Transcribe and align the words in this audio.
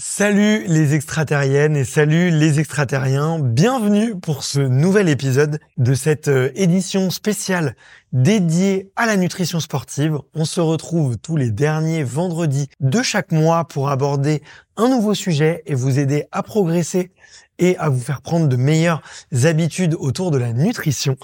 Salut 0.00 0.62
les 0.68 0.94
extraterriennes 0.94 1.74
et 1.74 1.82
salut 1.82 2.30
les 2.30 2.60
extraterriens. 2.60 3.40
Bienvenue 3.40 4.14
pour 4.14 4.44
ce 4.44 4.60
nouvel 4.60 5.08
épisode 5.08 5.58
de 5.76 5.94
cette 5.94 6.28
euh, 6.28 6.52
édition 6.54 7.10
spéciale 7.10 7.74
dédiée 8.12 8.92
à 8.94 9.06
la 9.06 9.16
nutrition 9.16 9.58
sportive. 9.58 10.20
On 10.34 10.44
se 10.44 10.60
retrouve 10.60 11.18
tous 11.18 11.36
les 11.36 11.50
derniers 11.50 12.04
vendredis 12.04 12.68
de 12.78 13.02
chaque 13.02 13.32
mois 13.32 13.64
pour 13.66 13.90
aborder 13.90 14.44
un 14.76 14.88
nouveau 14.88 15.14
sujet 15.14 15.64
et 15.66 15.74
vous 15.74 15.98
aider 15.98 16.26
à 16.30 16.44
progresser 16.44 17.10
et 17.58 17.76
à 17.78 17.88
vous 17.88 18.00
faire 18.00 18.20
prendre 18.20 18.48
de 18.48 18.56
meilleures 18.56 19.02
habitudes 19.44 19.94
autour 19.98 20.30
de 20.30 20.38
la 20.38 20.52
nutrition. 20.52 21.16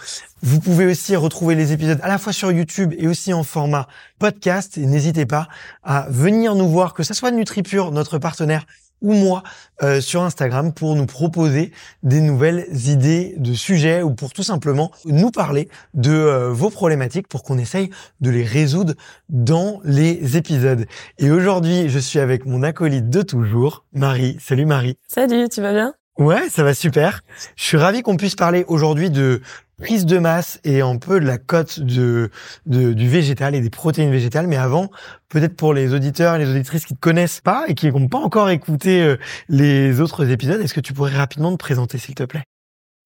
Vous 0.43 0.61
pouvez 0.61 0.87
aussi 0.87 1.17
retrouver 1.17 1.55
les 1.55 1.73
épisodes 1.73 2.01
à 2.03 2.09
la 2.09 2.19
fois 2.19 2.33
sur 2.33 2.53
YouTube 2.53 2.95
et 2.99 3.09
aussi 3.09 3.33
en 3.33 3.43
format 3.43 3.89
podcast. 4.19 4.79
Et 4.79 4.87
n'hésitez 4.87 5.27
pas 5.27 5.49
à 5.83 6.07
venir 6.11 6.55
nous 6.55 6.69
voir, 6.69 6.95
que 6.95 7.03
ce 7.03 7.15
soit 7.15 7.31
NutriPure, 7.31 7.93
notre 7.93 8.19
partenaire, 8.19 8.67
ou 9.05 9.13
moi 9.13 9.43
euh, 9.83 10.01
sur 10.01 10.23
Instagram 10.23 10.73
pour 10.73 10.97
nous 10.97 11.07
proposer 11.07 11.73
des 12.03 12.21
nouvelles 12.21 12.67
idées 12.89 13.35
de 13.37 13.53
sujets 13.53 14.03
ou 14.03 14.15
pour 14.15 14.33
tout 14.33 14.43
simplement 14.43 14.91
nous 15.05 15.31
parler 15.31 15.69
de 15.93 16.11
euh, 16.11 16.53
vos 16.53 16.71
problématiques 16.71 17.29
pour 17.29 17.43
qu'on 17.43 17.59
essaye 17.59 17.91
de 18.21 18.31
les 18.31 18.45
résoudre 18.45 18.95
dans 19.29 19.81
les 19.85 20.37
épisodes. 20.37 20.87
Et 21.19 21.31
aujourd'hui, 21.31 21.89
je 21.89 21.99
suis 21.99 22.19
avec 22.19 22.47
mon 22.47 22.63
acolyte 22.63 23.11
de 23.11 23.23
toujours, 23.23 23.85
Marie. 23.93 24.37
Salut 24.41 24.67
Marie. 24.67 24.97
Salut, 25.07 25.49
tu 25.49 25.61
vas 25.61 25.73
bien? 25.73 25.95
Ouais, 26.19 26.49
ça 26.49 26.63
va 26.63 26.75
super. 26.75 27.23
Je 27.57 27.65
suis 27.65 27.77
ravi 27.77 28.03
qu'on 28.03 28.17
puisse 28.17 28.37
parler 28.37 28.65
aujourd'hui 28.69 29.11
de 29.11 29.41
prise 29.83 30.07
de 30.07 30.19
masse 30.19 30.61
et 30.63 30.81
un 30.81 30.97
peu 30.97 31.19
de 31.19 31.27
la 31.27 31.39
cote 31.39 31.81
de, 31.81 32.31
de, 32.67 32.93
du 32.93 33.09
végétal 33.09 33.57
et 33.57 33.61
des 33.61 33.71
protéines 33.71 34.13
végétales. 34.13 34.47
Mais 34.47 34.57
avant, 34.57 34.91
peut-être 35.29 35.57
pour 35.57 35.75
les 35.75 35.93
auditeurs 35.93 36.37
et 36.37 36.39
les 36.39 36.49
auditrices 36.49 36.85
qui 36.85 36.95
te 36.95 37.01
connaissent 37.01 37.41
pas 37.41 37.65
et 37.67 37.75
qui 37.75 37.91
n'ont 37.91 38.07
pas 38.09 38.19
encore 38.19 38.49
écouté 38.51 39.03
euh, 39.03 39.17
les 39.49 40.01
autres 40.01 40.31
épisodes, 40.31 40.61
est-ce 40.61 40.75
que 40.75 40.81
tu 40.81 40.93
pourrais 40.93 41.17
rapidement 41.17 41.51
te 41.51 41.57
présenter, 41.57 41.99
s'il 41.99 42.15
te 42.15 42.23
plaît? 42.23 42.45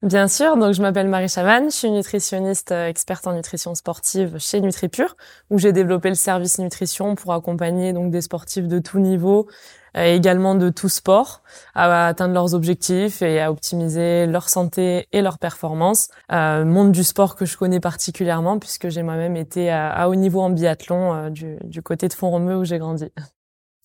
Bien 0.03 0.29
sûr, 0.29 0.57
donc 0.57 0.75
je 0.75 0.81
m'appelle 0.81 1.09
Marie 1.09 1.29
Chavanne, 1.29 1.73
je 1.73 1.77
suis 1.77 1.91
nutritionniste 1.91 2.71
euh, 2.71 2.87
experte 2.87 3.27
en 3.27 3.33
nutrition 3.33 3.75
sportive 3.75 4.39
chez 4.39 4.61
NutriPure, 4.61 5.17
où 5.51 5.59
j'ai 5.59 5.73
développé 5.73 6.09
le 6.09 6.15
service 6.15 6.61
nutrition 6.61 7.17
pour 7.17 7.33
accompagner 7.33 7.93
donc 7.93 8.13
des 8.13 8.21
sportifs 8.21 8.69
de 8.69 8.79
tout 8.79 9.01
niveau, 9.01 9.49
euh, 9.97 10.15
également 10.15 10.55
de 10.55 10.71
tout 10.71 10.89
sport, 10.89 11.43
à 11.75 12.07
atteindre 12.07 12.35
leurs 12.35 12.55
objectifs 12.55 13.23
et 13.23 13.41
à 13.41 13.51
optimiser 13.51 14.27
leur 14.27 14.49
santé 14.49 15.09
et 15.13 15.21
leur 15.23 15.39
performance. 15.39 16.09
Euh, 16.33 16.65
monde 16.65 16.93
du 16.93 17.03
sport 17.03 17.35
que 17.35 17.45
je 17.45 17.57
connais 17.57 17.81
particulièrement 17.81 18.59
puisque 18.59 18.91
j'ai 18.91 19.03
moi-même 19.03 19.37
été 19.37 19.71
à, 19.71 20.09
haut 20.09 20.15
niveau 20.15 20.41
en 20.41 20.51
biathlon 20.51 21.15
euh, 21.15 21.31
du, 21.31 21.57
du 21.65 21.83
côté 21.83 22.07
de 22.09 22.13
Font-Romeu 22.13 22.57
où 22.57 22.65
j'ai 22.65 22.79
grandi. 22.79 23.11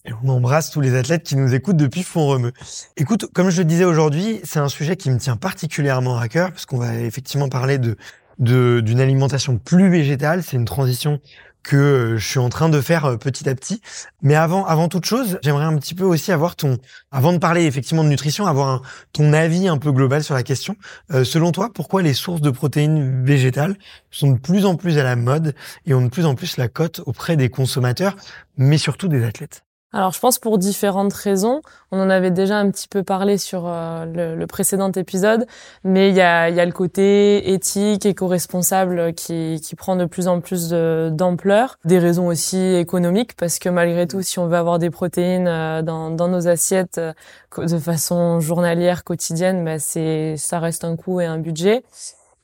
Et 0.06 0.12
on 0.24 0.30
embrasse 0.30 0.70
tous 0.70 0.82
les 0.82 0.96
athlètes 0.96 1.24
qui 1.24 1.38
nous 1.38 1.54
écoutent 1.54 1.78
depuis 1.78 2.04
Font-Romeu. 2.04 2.52
Écoute, 2.98 3.28
comme 3.34 3.50
je 3.50 3.60
le 3.60 3.66
disais 3.66 3.86
aujourd'hui, 3.86 4.42
c'est 4.44 4.60
un 4.60 4.68
sujet 4.68 4.98
qui 4.98 5.10
me 5.10 5.18
tient 5.18 5.38
particulièrement 5.38 6.18
à 6.18 6.28
cœur 6.28 6.52
parce 6.52 6.66
qu'on 6.66 6.78
va 6.78 6.96
effectivement 6.96 7.48
parler 7.50 7.78
de 7.78 7.96
d'une 8.40 9.00
alimentation 9.00 9.58
plus 9.60 9.90
végétale. 9.90 10.44
C'est 10.44 10.58
une 10.58 10.66
transition 10.66 11.22
que 11.62 11.78
euh, 11.78 12.18
je 12.18 12.28
suis 12.28 12.40
en 12.40 12.50
train 12.50 12.70
de 12.70 12.82
faire 12.82 13.06
euh, 13.06 13.18
petit 13.18 13.48
à 13.50 13.56
petit. 13.56 13.82
Mais 14.22 14.36
avant, 14.36 14.66
avant 14.66 14.90
toute 14.90 15.06
chose, 15.06 15.40
j'aimerais 15.42 15.64
un 15.64 15.78
petit 15.78 15.96
peu 15.96 16.04
aussi 16.04 16.32
avoir 16.32 16.56
ton, 16.56 16.78
avant 17.12 17.34
de 17.34 17.38
parler 17.38 17.66
effectivement 17.66 18.04
de 18.04 18.10
nutrition, 18.10 18.46
avoir 18.46 18.82
ton 19.14 19.34
avis 19.34 19.68
un 19.68 19.78
peu 19.78 19.92
global 19.92 20.24
sur 20.24 20.36
la 20.36 20.44
question. 20.44 20.76
Euh, 21.12 21.24
selon 21.24 21.52
toi, 21.52 21.72
pourquoi 21.74 22.02
les 22.02 22.14
sources 22.14 22.42
de 22.42 22.50
protéines 22.50 23.24
végétales 23.24 23.78
sont 24.12 24.32
de 24.32 24.40
plus 24.40 24.66
en 24.66 24.76
plus 24.76 24.98
à 24.98 25.04
la 25.04 25.16
mode 25.16 25.56
et 25.86 25.94
ont 25.94 26.02
de 26.02 26.10
plus 26.10 26.26
en 26.26 26.36
plus 26.36 26.58
la 26.58 26.68
cote 26.68 27.02
auprès 27.06 27.38
des 27.38 27.50
consommateurs, 27.50 28.16
mais 28.58 28.78
surtout 28.78 29.08
des 29.08 29.24
athlètes? 29.24 29.64
Alors, 29.94 30.12
je 30.12 30.20
pense 30.20 30.40
pour 30.40 30.58
différentes 30.58 31.14
raisons. 31.14 31.62
On 31.92 32.00
en 32.02 32.10
avait 32.10 32.32
déjà 32.32 32.58
un 32.58 32.72
petit 32.72 32.88
peu 32.88 33.04
parlé 33.04 33.38
sur 33.38 33.66
euh, 33.68 34.36
le, 34.36 34.48
précédent 34.48 34.92
épisode, 34.92 35.46
mais 35.84 36.10
il 36.10 36.16
y 36.16 36.22
a, 36.22 36.50
y 36.50 36.60
a, 36.60 36.66
le 36.66 36.72
côté 36.72 37.54
éthique, 37.54 38.08
éco-responsable 38.08 39.14
qui, 39.14 39.62
qui 39.64 39.76
prend 39.76 39.96
de 39.96 40.06
plus 40.06 40.28
en 40.28 40.42
plus 40.42 40.70
d'ampleur. 40.70 41.78
Des 41.86 42.00
raisons 42.00 42.26
aussi 42.26 42.58
économiques, 42.58 43.36
parce 43.36 43.60
que 43.60 43.70
malgré 43.70 44.08
tout, 44.08 44.24
si 44.24 44.40
on 44.40 44.48
veut 44.48 44.58
avoir 44.58 44.80
des 44.80 44.90
protéines 44.90 45.48
euh, 45.48 45.84
dans, 45.84 46.10
dans 46.10 46.28
nos 46.28 46.48
assiettes 46.48 46.98
euh, 46.98 47.14
de 47.58 47.78
façon 47.78 48.40
journalière, 48.40 49.04
quotidienne, 49.04 49.64
bah 49.64 49.78
c'est 49.78 50.36
ça 50.38 50.60
reste 50.60 50.86
un 50.86 50.96
coût 50.96 51.22
et 51.22 51.26
un 51.26 51.38
budget. 51.38 51.84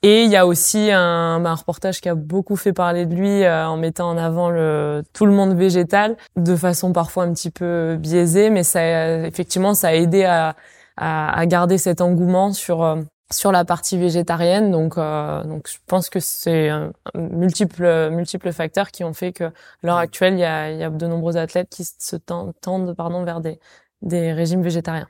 Et 0.02 0.24
il 0.24 0.30
y 0.30 0.36
a 0.36 0.46
aussi 0.46 0.90
un, 0.90 1.44
un, 1.44 1.54
reportage 1.54 2.00
qui 2.00 2.08
a 2.08 2.14
beaucoup 2.14 2.56
fait 2.56 2.72
parler 2.72 3.04
de 3.04 3.14
lui 3.14 3.44
euh, 3.44 3.66
en 3.66 3.76
mettant 3.76 4.08
en 4.08 4.16
avant 4.16 4.48
le, 4.48 5.02
tout 5.12 5.26
le 5.26 5.32
monde 5.32 5.54
végétal 5.54 6.16
de 6.36 6.56
façon 6.56 6.92
parfois 6.94 7.24
un 7.24 7.34
petit 7.34 7.50
peu 7.50 7.96
biaisée, 7.96 8.48
mais 8.48 8.62
ça, 8.62 9.26
effectivement, 9.26 9.74
ça 9.74 9.88
a 9.88 9.92
aidé 9.92 10.24
à, 10.24 10.56
à, 10.96 11.38
à 11.38 11.46
garder 11.46 11.76
cet 11.76 12.00
engouement 12.00 12.52
sur 12.54 12.82
euh, 12.82 13.02
sur 13.30 13.52
la 13.52 13.64
partie 13.64 13.98
végétarienne. 13.98 14.70
Donc, 14.70 14.96
euh, 14.96 15.44
donc 15.44 15.68
je 15.68 15.76
pense 15.86 16.08
que 16.08 16.18
c'est 16.18 16.70
multiples 17.14 18.10
multiples 18.10 18.52
facteurs 18.52 18.90
qui 18.90 19.04
ont 19.04 19.12
fait 19.12 19.32
que 19.32 19.44
à 19.44 19.52
l'heure 19.82 19.98
actuelle, 19.98 20.34
il 20.34 20.40
y 20.40 20.44
a, 20.44 20.70
il 20.72 20.78
y 20.78 20.82
a 20.82 20.90
de 20.90 21.06
nombreux 21.06 21.36
athlètes 21.36 21.68
qui 21.70 21.84
se 21.84 22.16
tendent 22.16 22.94
pardon 22.96 23.22
vers 23.24 23.40
des 23.40 23.60
des 24.02 24.32
régimes 24.32 24.62
végétariens. 24.62 25.08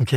Ok. 0.00 0.14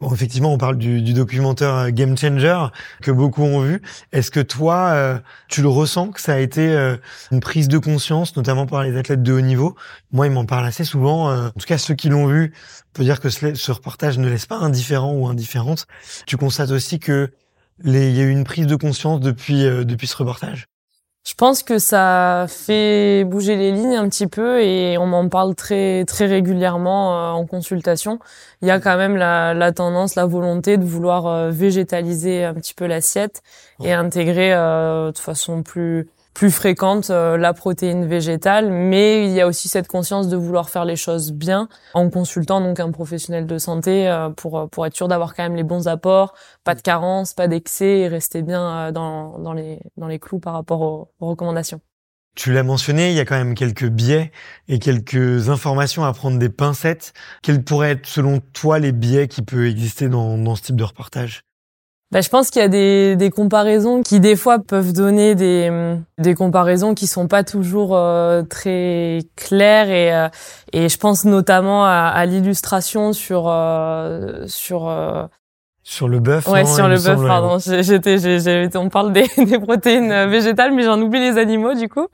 Bon, 0.00 0.12
effectivement, 0.12 0.52
on 0.52 0.58
parle 0.58 0.76
du, 0.76 1.00
du, 1.00 1.14
documentaire 1.14 1.74
euh, 1.74 1.90
Game 1.90 2.18
Changer 2.18 2.66
que 3.00 3.10
beaucoup 3.10 3.42
ont 3.42 3.60
vu. 3.60 3.80
Est-ce 4.12 4.30
que 4.30 4.40
toi, 4.40 4.90
euh, 4.92 5.18
tu 5.48 5.62
le 5.62 5.68
ressens 5.68 6.08
que 6.10 6.20
ça 6.20 6.34
a 6.34 6.38
été 6.38 6.68
euh, 6.68 6.96
une 7.30 7.40
prise 7.40 7.68
de 7.68 7.78
conscience, 7.78 8.36
notamment 8.36 8.66
par 8.66 8.82
les 8.82 8.96
athlètes 8.96 9.22
de 9.22 9.32
haut 9.32 9.40
niveau? 9.40 9.74
Moi, 10.10 10.26
ils 10.26 10.32
m'en 10.32 10.44
parlent 10.44 10.66
assez 10.66 10.84
souvent. 10.84 11.32
en 11.32 11.50
tout 11.50 11.66
cas, 11.66 11.78
ceux 11.78 11.94
qui 11.94 12.10
l'ont 12.10 12.26
vu, 12.26 12.52
peut 12.92 13.04
dire 13.04 13.20
que 13.20 13.30
ce, 13.30 13.54
ce, 13.54 13.72
reportage 13.72 14.18
ne 14.18 14.28
laisse 14.28 14.46
pas 14.46 14.58
indifférent 14.58 15.14
ou 15.14 15.26
indifférente. 15.26 15.86
Tu 16.26 16.36
constates 16.36 16.70
aussi 16.70 16.98
que 16.98 17.32
il 17.84 17.94
y 17.96 18.20
a 18.20 18.24
eu 18.24 18.30
une 18.30 18.44
prise 18.44 18.66
de 18.66 18.76
conscience 18.76 19.20
depuis 19.20 19.64
depuis 19.64 20.06
ce 20.06 20.16
reportage? 20.16 20.66
Je 21.24 21.34
pense 21.34 21.62
que 21.62 21.78
ça 21.78 22.46
fait 22.48 23.24
bouger 23.24 23.54
les 23.54 23.70
lignes 23.70 23.94
un 23.94 24.08
petit 24.08 24.26
peu 24.26 24.60
et 24.60 24.98
on 24.98 25.06
m'en 25.06 25.28
parle 25.28 25.54
très 25.54 26.04
très 26.04 26.26
régulièrement 26.26 27.16
euh, 27.16 27.30
en 27.30 27.46
consultation. 27.46 28.18
Il 28.60 28.68
y 28.68 28.72
a 28.72 28.80
quand 28.80 28.96
même 28.96 29.16
la, 29.16 29.54
la 29.54 29.70
tendance, 29.72 30.16
la 30.16 30.26
volonté 30.26 30.78
de 30.78 30.84
vouloir 30.84 31.26
euh, 31.26 31.50
végétaliser 31.50 32.44
un 32.44 32.54
petit 32.54 32.74
peu 32.74 32.86
l'assiette 32.86 33.42
et 33.84 33.92
intégrer 33.92 34.52
euh, 34.52 35.12
de 35.12 35.18
façon 35.18 35.62
plus 35.62 36.08
plus 36.34 36.50
fréquente 36.50 37.10
euh, 37.10 37.36
la 37.36 37.52
protéine 37.52 38.06
végétale, 38.06 38.70
mais 38.70 39.26
il 39.26 39.32
y 39.32 39.40
a 39.40 39.46
aussi 39.46 39.68
cette 39.68 39.88
conscience 39.88 40.28
de 40.28 40.36
vouloir 40.36 40.70
faire 40.70 40.84
les 40.84 40.96
choses 40.96 41.32
bien 41.32 41.68
en 41.94 42.08
consultant 42.10 42.60
donc 42.60 42.80
un 42.80 42.90
professionnel 42.90 43.46
de 43.46 43.58
santé 43.58 44.08
euh, 44.08 44.30
pour 44.30 44.58
euh, 44.58 44.66
pour 44.66 44.86
être 44.86 44.96
sûr 44.96 45.08
d'avoir 45.08 45.34
quand 45.34 45.42
même 45.42 45.56
les 45.56 45.62
bons 45.62 45.88
apports, 45.88 46.34
pas 46.64 46.74
de 46.74 46.80
carence, 46.80 47.34
pas 47.34 47.48
d'excès 47.48 48.00
et 48.00 48.08
rester 48.08 48.42
bien 48.42 48.92
dans 48.92 49.38
dans 49.38 49.52
les 49.52 49.80
dans 49.96 50.06
les 50.06 50.18
clous 50.18 50.38
par 50.38 50.54
rapport 50.54 50.80
aux, 50.80 51.08
recommandations. 51.20 51.80
Tu 52.34 52.52
l'as 52.52 52.62
mentionné, 52.62 53.10
il 53.10 53.16
y 53.16 53.20
a 53.20 53.26
quand 53.26 53.36
même 53.36 53.54
quelques 53.54 53.88
biais 53.88 54.32
et 54.66 54.78
quelques 54.78 55.50
informations 55.50 56.04
à 56.04 56.12
prendre 56.14 56.38
des 56.38 56.48
pincettes. 56.48 57.12
Quels 57.42 57.62
pourraient 57.62 57.90
être, 57.90 58.06
selon 58.06 58.40
toi, 58.54 58.78
les 58.78 58.92
biais 58.92 59.28
qui 59.28 59.42
peuvent 59.42 59.66
exister 59.66 60.08
dans, 60.08 60.38
dans 60.38 60.56
ce 60.56 60.62
type 60.62 60.76
de 60.76 60.84
reportage? 60.84 61.42
Bah, 62.12 62.20
je 62.20 62.28
pense 62.28 62.50
qu'il 62.50 62.60
y 62.60 62.64
a 62.64 62.68
des, 62.68 63.16
des, 63.16 63.30
comparaisons 63.30 64.02
qui 64.02 64.20
des 64.20 64.36
fois 64.36 64.58
peuvent 64.58 64.92
donner 64.92 65.34
des, 65.34 65.96
des 66.18 66.34
comparaisons 66.34 66.94
qui 66.94 67.06
sont 67.06 67.26
pas 67.26 67.42
toujours 67.42 67.96
euh, 67.96 68.42
très 68.42 69.20
claires 69.34 69.88
et, 69.88 70.14
euh, 70.14 70.28
et 70.74 70.90
je 70.90 70.98
pense 70.98 71.24
notamment 71.24 71.86
à, 71.86 72.12
à 72.14 72.26
l'illustration 72.26 73.14
sur 73.14 73.48
euh, 73.48 74.44
sur 74.46 74.90
Sur 75.84 76.08
le 76.08 76.20
bœuf 76.20 76.46
Ouais, 76.46 76.62
non, 76.62 76.68
sur 76.68 76.86
le 76.86 76.94
bœuf, 76.94 77.26
pardon. 77.26 77.58
J'étais, 77.58 78.76
on 78.76 78.88
parle 78.88 79.12
des, 79.12 79.26
des 79.36 79.58
protéines 79.58 80.12
euh, 80.12 80.26
végétales, 80.28 80.72
mais 80.72 80.84
j'en 80.84 81.00
oublie 81.00 81.18
les 81.18 81.38
animaux 81.38 81.74
du 81.74 81.88
coup. 81.88 82.06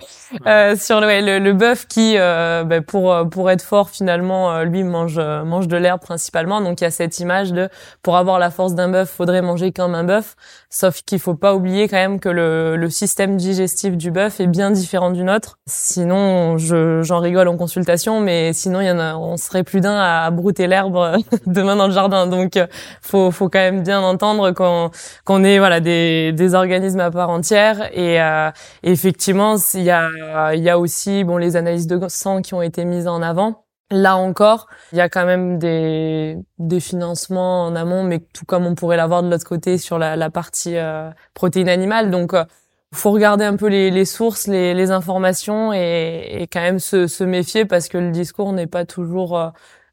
Euh, 0.46 0.74
sur 0.74 1.02
le, 1.02 1.06
ouais, 1.06 1.20
le, 1.20 1.38
le 1.38 1.52
bœuf 1.52 1.86
qui, 1.86 2.14
euh, 2.16 2.64
ben, 2.64 2.82
pour 2.82 3.12
euh, 3.12 3.24
pour 3.24 3.50
être 3.50 3.60
fort 3.60 3.90
finalement, 3.90 4.50
euh, 4.52 4.64
lui 4.64 4.84
mange 4.84 5.18
mange 5.18 5.68
de 5.68 5.76
l'herbe 5.76 6.00
principalement. 6.00 6.62
Donc 6.62 6.80
il 6.80 6.84
y 6.84 6.86
a 6.86 6.90
cette 6.90 7.18
image 7.18 7.52
de 7.52 7.68
pour 8.02 8.16
avoir 8.16 8.38
la 8.38 8.50
force 8.50 8.74
d'un 8.74 8.88
bœuf, 8.88 9.10
faudrait 9.10 9.42
manger 9.42 9.70
comme 9.70 9.94
un 9.94 10.04
bœuf. 10.04 10.34
Sauf 10.70 11.02
qu'il 11.02 11.18
faut 11.18 11.34
pas 11.34 11.54
oublier 11.54 11.88
quand 11.88 11.96
même 11.96 12.20
que 12.20 12.30
le, 12.30 12.76
le 12.76 12.88
système 12.88 13.36
digestif 13.36 13.98
du 13.98 14.10
bœuf 14.10 14.40
est 14.40 14.46
bien 14.46 14.70
différent 14.70 15.10
du 15.10 15.24
nôtre. 15.24 15.58
Sinon, 15.66 16.56
je, 16.56 17.02
j'en 17.02 17.20
rigole 17.20 17.48
en 17.48 17.56
consultation, 17.58 18.20
mais 18.20 18.54
sinon 18.54 18.80
il 18.80 18.86
y 18.86 18.90
en 18.90 18.98
a, 18.98 19.14
on 19.14 19.36
serait 19.36 19.62
plus 19.62 19.80
d'un 19.80 19.98
à 19.98 20.30
brouter 20.30 20.66
l'herbe 20.66 21.18
demain 21.46 21.76
dans 21.76 21.86
le 21.86 21.92
jardin. 21.92 22.26
Donc 22.26 22.58
faut 23.02 23.30
faut 23.30 23.50
quand 23.50 23.57
même 23.58 23.82
bien 23.82 24.00
entendre 24.00 24.52
qu'on 24.52 24.90
qu'on 25.24 25.44
est 25.44 25.58
voilà 25.58 25.80
des 25.80 26.32
des 26.32 26.54
organismes 26.54 27.00
à 27.00 27.10
part 27.10 27.30
entière 27.30 27.88
et 27.92 28.20
euh, 28.20 28.50
effectivement 28.82 29.56
il 29.74 29.82
y 29.82 29.90
a 29.90 30.08
il 30.54 30.62
y 30.62 30.70
a 30.70 30.78
aussi 30.78 31.24
bon 31.24 31.36
les 31.36 31.56
analyses 31.56 31.86
de 31.86 32.00
sang 32.08 32.42
qui 32.42 32.54
ont 32.54 32.62
été 32.62 32.84
mises 32.84 33.08
en 33.08 33.22
avant 33.22 33.64
Là 33.90 34.16
encore, 34.16 34.66
il 34.92 34.98
y 34.98 35.00
a 35.00 35.08
quand 35.08 35.24
même 35.24 35.58
des, 35.58 36.36
des 36.58 36.78
financements 36.78 37.64
en 37.64 37.74
amont, 37.74 38.04
mais 38.04 38.18
tout 38.18 38.44
comme 38.44 38.66
on 38.66 38.74
pourrait 38.74 38.98
l'avoir 38.98 39.22
de 39.22 39.30
l'autre 39.30 39.46
côté 39.46 39.78
sur 39.78 39.98
la, 39.98 40.14
la 40.14 40.28
partie 40.28 40.76
euh, 40.76 41.08
protéines 41.32 41.70
animales. 41.70 42.10
Donc, 42.10 42.34
euh, 42.34 42.44
faut 42.92 43.10
regarder 43.12 43.46
un 43.46 43.56
peu 43.56 43.68
les, 43.68 43.90
les 43.90 44.04
sources, 44.04 44.46
les, 44.46 44.74
les 44.74 44.90
informations 44.90 45.72
et, 45.72 46.42
et 46.42 46.46
quand 46.48 46.60
même 46.60 46.78
se, 46.78 47.06
se 47.06 47.24
méfier 47.24 47.64
parce 47.64 47.88
que 47.88 47.96
le 47.96 48.10
discours 48.10 48.52
n'est 48.52 48.66
pas 48.66 48.84
toujours 48.84 49.38
euh, 49.38 49.48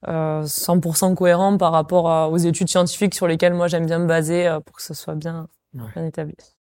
100% 0.07 1.15
cohérent 1.15 1.57
par 1.57 1.71
rapport 1.71 2.09
à- 2.09 2.29
aux 2.29 2.37
études 2.37 2.69
scientifiques 2.69 3.15
sur 3.15 3.27
lesquelles 3.27 3.53
moi 3.53 3.67
j'aime 3.67 3.85
bien 3.85 3.99
me 3.99 4.07
baser 4.07 4.47
euh, 4.47 4.59
pour 4.59 4.75
que 4.75 4.81
ce 4.83 4.93
soit 4.93 5.15
bien, 5.15 5.47
Ouais. 5.73 5.83
bien 5.95 6.05
établi. 6.05 6.35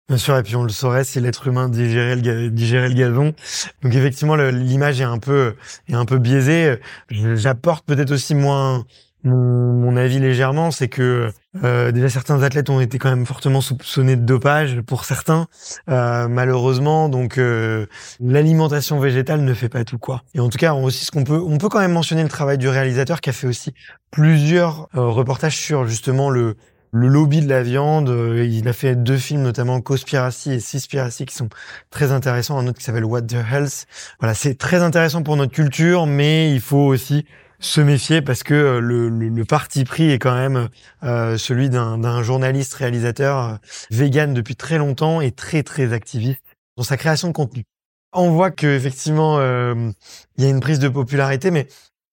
Bien 0.08 0.19
sûr, 0.19 0.37
et 0.37 0.43
puis 0.44 0.55
on 0.55 0.62
le 0.62 0.69
saurait 0.69 1.02
si 1.02 1.20
l'être 1.20 1.49
humain 1.49 1.69
digérait 1.69 2.14
le, 2.14 2.23
ga- 2.23 2.49
digérait 2.49 2.88
le 2.88 2.94
gazon. 2.94 3.34
Donc 3.82 3.93
effectivement, 3.94 4.37
l'image 4.37 5.00
est 5.00 5.05
un 5.05 5.19
peu 5.19 5.56
est 5.88 5.94
un 5.94 6.05
peu 6.05 6.19
biaisée. 6.19 6.78
J'apporte 7.11 7.84
peut-être 7.84 8.12
aussi 8.12 8.34
moins 8.37 8.84
mon, 9.25 9.34
mon 9.37 9.96
avis 9.96 10.20
légèrement, 10.20 10.70
c'est 10.70 10.87
que 10.88 11.32
euh, 11.64 11.93
déjà 11.93 12.08
certains 12.08 12.43
athlètes 12.43 12.70
ont 12.70 12.81
été 12.81 12.99
quand 12.99 13.11
même 13.11 13.26
fortement 13.26 13.61
soupçonnés 13.61 14.17
de 14.17 14.25
dopage 14.25 14.81
pour 14.82 15.05
certains, 15.05 15.47
euh, 15.91 16.29
malheureusement. 16.29 17.08
Donc 17.08 17.38
euh, 17.38 17.87
l'alimentation 18.20 18.99
végétale 18.99 19.41
ne 19.43 19.55
fait 19.55 19.69
pas 19.69 19.85
tout 19.85 19.99
quoi. 19.99 20.23
Et 20.35 20.41
en 20.41 20.49
tout 20.49 20.58
cas, 20.58 20.73
on- 20.75 20.85
aussi 20.85 21.05
ce 21.05 21.11
qu'on 21.11 21.25
peut, 21.25 21.41
on 21.44 21.58
peut 21.58 21.69
quand 21.69 21.81
même 21.81 21.93
mentionner 21.93 22.23
le 22.23 22.29
travail 22.29 22.58
du 22.58 22.69
réalisateur 22.69 23.20
qui 23.20 23.31
a 23.31 23.32
fait 23.32 23.47
aussi 23.47 23.73
plusieurs 24.11 24.88
euh, 24.94 25.03
reportages 25.08 25.56
sur 25.56 25.87
justement 25.87 26.31
le 26.31 26.56
le 26.93 27.08
lobby 27.08 27.43
de 27.43 27.49
la 27.49 27.62
viande. 27.62 28.09
Euh, 28.09 28.47
Il 28.49 28.67
a 28.69 28.73
fait 28.73 28.94
deux 28.97 29.19
films, 29.19 29.43
notamment 29.43 29.81
Cospiracy 29.82 30.52
et 30.52 30.61
Seaspiracy, 30.61 31.26
qui 31.26 31.35
sont 31.35 31.49
très 31.91 32.11
intéressants. 32.12 32.59
Un 32.59 32.67
autre 32.69 32.79
qui 32.79 32.85
s'appelle 32.85 33.05
What 33.05 33.23
the 33.23 33.35
Health. 33.52 33.87
Voilà, 34.20 34.32
c'est 34.35 34.55
très 34.56 34.82
intéressant 34.82 35.23
pour 35.23 35.37
notre 35.37 35.52
culture, 35.52 36.06
mais 36.06 36.50
il 36.55 36.61
faut 36.61 36.79
aussi 36.87 37.26
se 37.61 37.81
méfier 37.81 38.23
parce 38.23 38.43
que 38.43 38.55
euh, 38.55 38.81
le, 38.81 39.08
le, 39.08 39.44
parti 39.44 39.85
pris 39.85 40.11
est 40.11 40.19
quand 40.19 40.35
même 40.35 40.69
euh, 41.03 41.38
celui 41.38 41.70
d'un 41.70 42.23
journaliste 42.23 42.75
réalisateur 42.75 43.38
euh, 43.38 43.55
vegan 43.91 44.35
depuis 44.35 44.56
très 44.56 44.79
longtemps 44.79 45.20
et 45.20 45.32
très 45.32 45.62
très 45.62 45.93
activiste 45.93 46.43
dans 46.76 46.82
sa 46.85 46.97
création 46.97 47.29
de 47.29 47.32
contenu. 47.32 47.64
On 48.12 48.31
voit 48.31 48.50
que 48.50 48.67
effectivement 48.67 49.38
il 49.41 50.44
y 50.44 50.47
a 50.47 50.49
une 50.49 50.61
prise 50.61 50.79
de 50.79 50.88
popularité, 50.88 51.50
mais 51.50 51.67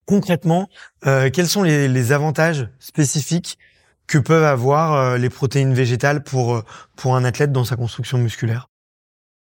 concrètement, 0.06 0.68
quels 1.02 1.48
sont 1.48 1.64
les, 1.64 1.88
les 1.88 2.12
avantages 2.12 2.68
spécifiques 2.80 3.58
que 4.08 4.18
peuvent 4.18 4.44
avoir 4.44 5.18
les 5.18 5.30
protéines 5.30 5.74
végétales 5.74 6.24
pour 6.24 6.62
pour 6.98 7.16
un 7.16 7.24
athlète 7.24 7.54
dans 7.54 7.64
sa 7.64 7.78
construction 7.78 8.18
musculaire? 8.18 8.68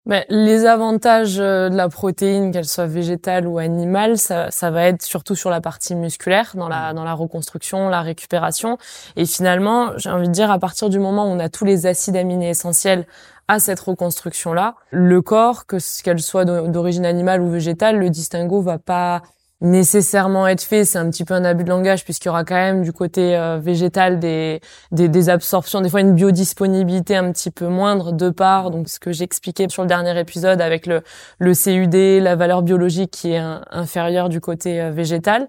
Mais 0.07 0.27
les 0.29 0.67
avantages 0.67 1.39
euh, 1.41 1.71
de 1.71 1.77
la 1.77 1.89
protéine, 1.89 2.53
qu'elle 2.53 2.67
soit 2.67 2.87
végétale 2.87 3.47
ou 3.47 3.59
animale, 3.59 4.19
ça, 4.19 4.51
ça 4.51 4.71
va 4.71 4.85
être 4.85 5.03
surtout 5.03 5.35
sur 5.35 5.49
la 5.49 5.63
partie 5.63 5.95
musculaire, 5.95 6.53
dans 6.57 6.69
la, 6.69 6.93
dans 6.93 7.05
la 7.05 7.15
reconstruction, 7.15 7.89
la 7.89 8.03
récupération. 8.03 8.77
Et 9.17 9.25
finalement, 9.25 9.93
j'ai 9.97 10.11
envie 10.11 10.29
de 10.29 10.33
dire, 10.33 10.51
à 10.51 10.59
partir 10.59 10.91
du 10.91 10.99
moment 10.99 11.25
où 11.25 11.29
on 11.29 11.39
a 11.39 11.49
tous 11.49 11.65
les 11.65 11.87
acides 11.87 12.17
aminés 12.17 12.51
essentiels 12.51 13.07
à 13.49 13.59
cette 13.59 13.81
reconstruction-là, 13.81 14.75
le 14.91 15.23
corps, 15.23 15.65
que 15.67 15.79
ce- 15.79 16.03
qu'elle 16.03 16.21
soit 16.21 16.45
d'o- 16.45 16.69
d'origine 16.69 17.07
animale 17.07 17.41
ou 17.41 17.49
végétale, 17.51 17.99
le 17.99 18.11
distinguo 18.11 18.61
va 18.61 18.79
pas 18.79 19.23
nécessairement 19.65 20.47
être 20.47 20.63
fait. 20.63 20.85
C'est 20.85 20.99
un 20.99 21.11
petit 21.11 21.25
peu 21.25 21.35
un 21.35 21.45
abus 21.45 21.65
de 21.65 21.71
langage 21.71 22.05
puisqu'il 22.05 22.29
y 22.29 22.31
aura 22.31 22.45
quand 22.45 22.55
même 22.55 22.83
du 22.83 22.93
côté 22.93 23.37
euh, 23.37 23.59
végétal 23.59 24.21
des, 24.21 24.61
des, 24.93 25.09
des 25.09 25.29
absorptions, 25.29 25.81
des 25.81 25.89
fois 25.89 26.01
une 26.01 26.15
biodisponibilité 26.15 27.17
un 27.17 27.33
petit 27.33 27.51
peu 27.51 27.67
moindre 27.67 28.13
de 28.13 28.31
part, 28.31 28.71
donc 28.71 28.89
ce 28.89 29.01
que 29.01 29.11
j'expliquais 29.11 29.67
sur 29.69 29.83
le 29.83 29.89
dernier 29.89 30.19
épisode 30.21 30.61
avec 30.61 30.87
le, 30.87 31.03
le 31.39 31.55
CUD, 31.55 32.23
la 32.23 32.37
valeur 32.37 32.63
biologique 32.63 33.11
qui 33.11 33.33
est 33.33 33.43
inférieure 33.71 34.29
du 34.29 34.41
côté 34.41 34.81
euh, 34.81 34.91
végétal. 34.91 35.49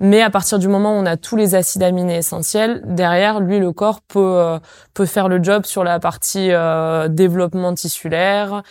Mais 0.00 0.20
à 0.20 0.30
partir 0.30 0.58
du 0.58 0.66
moment 0.66 0.96
où 0.98 1.00
on 1.00 1.06
a 1.06 1.16
tous 1.16 1.36
les 1.36 1.54
acides 1.54 1.84
aminés 1.84 2.16
essentiels, 2.16 2.82
derrière, 2.84 3.38
lui, 3.38 3.60
le 3.60 3.70
corps 3.70 4.00
peut, 4.00 4.18
euh, 4.18 4.58
peut 4.94 5.06
faire 5.06 5.28
le 5.28 5.40
job 5.40 5.64
sur 5.64 5.84
la 5.84 6.00
partie 6.00 6.50
développement 7.10 7.72
tissulaire, 7.74 8.62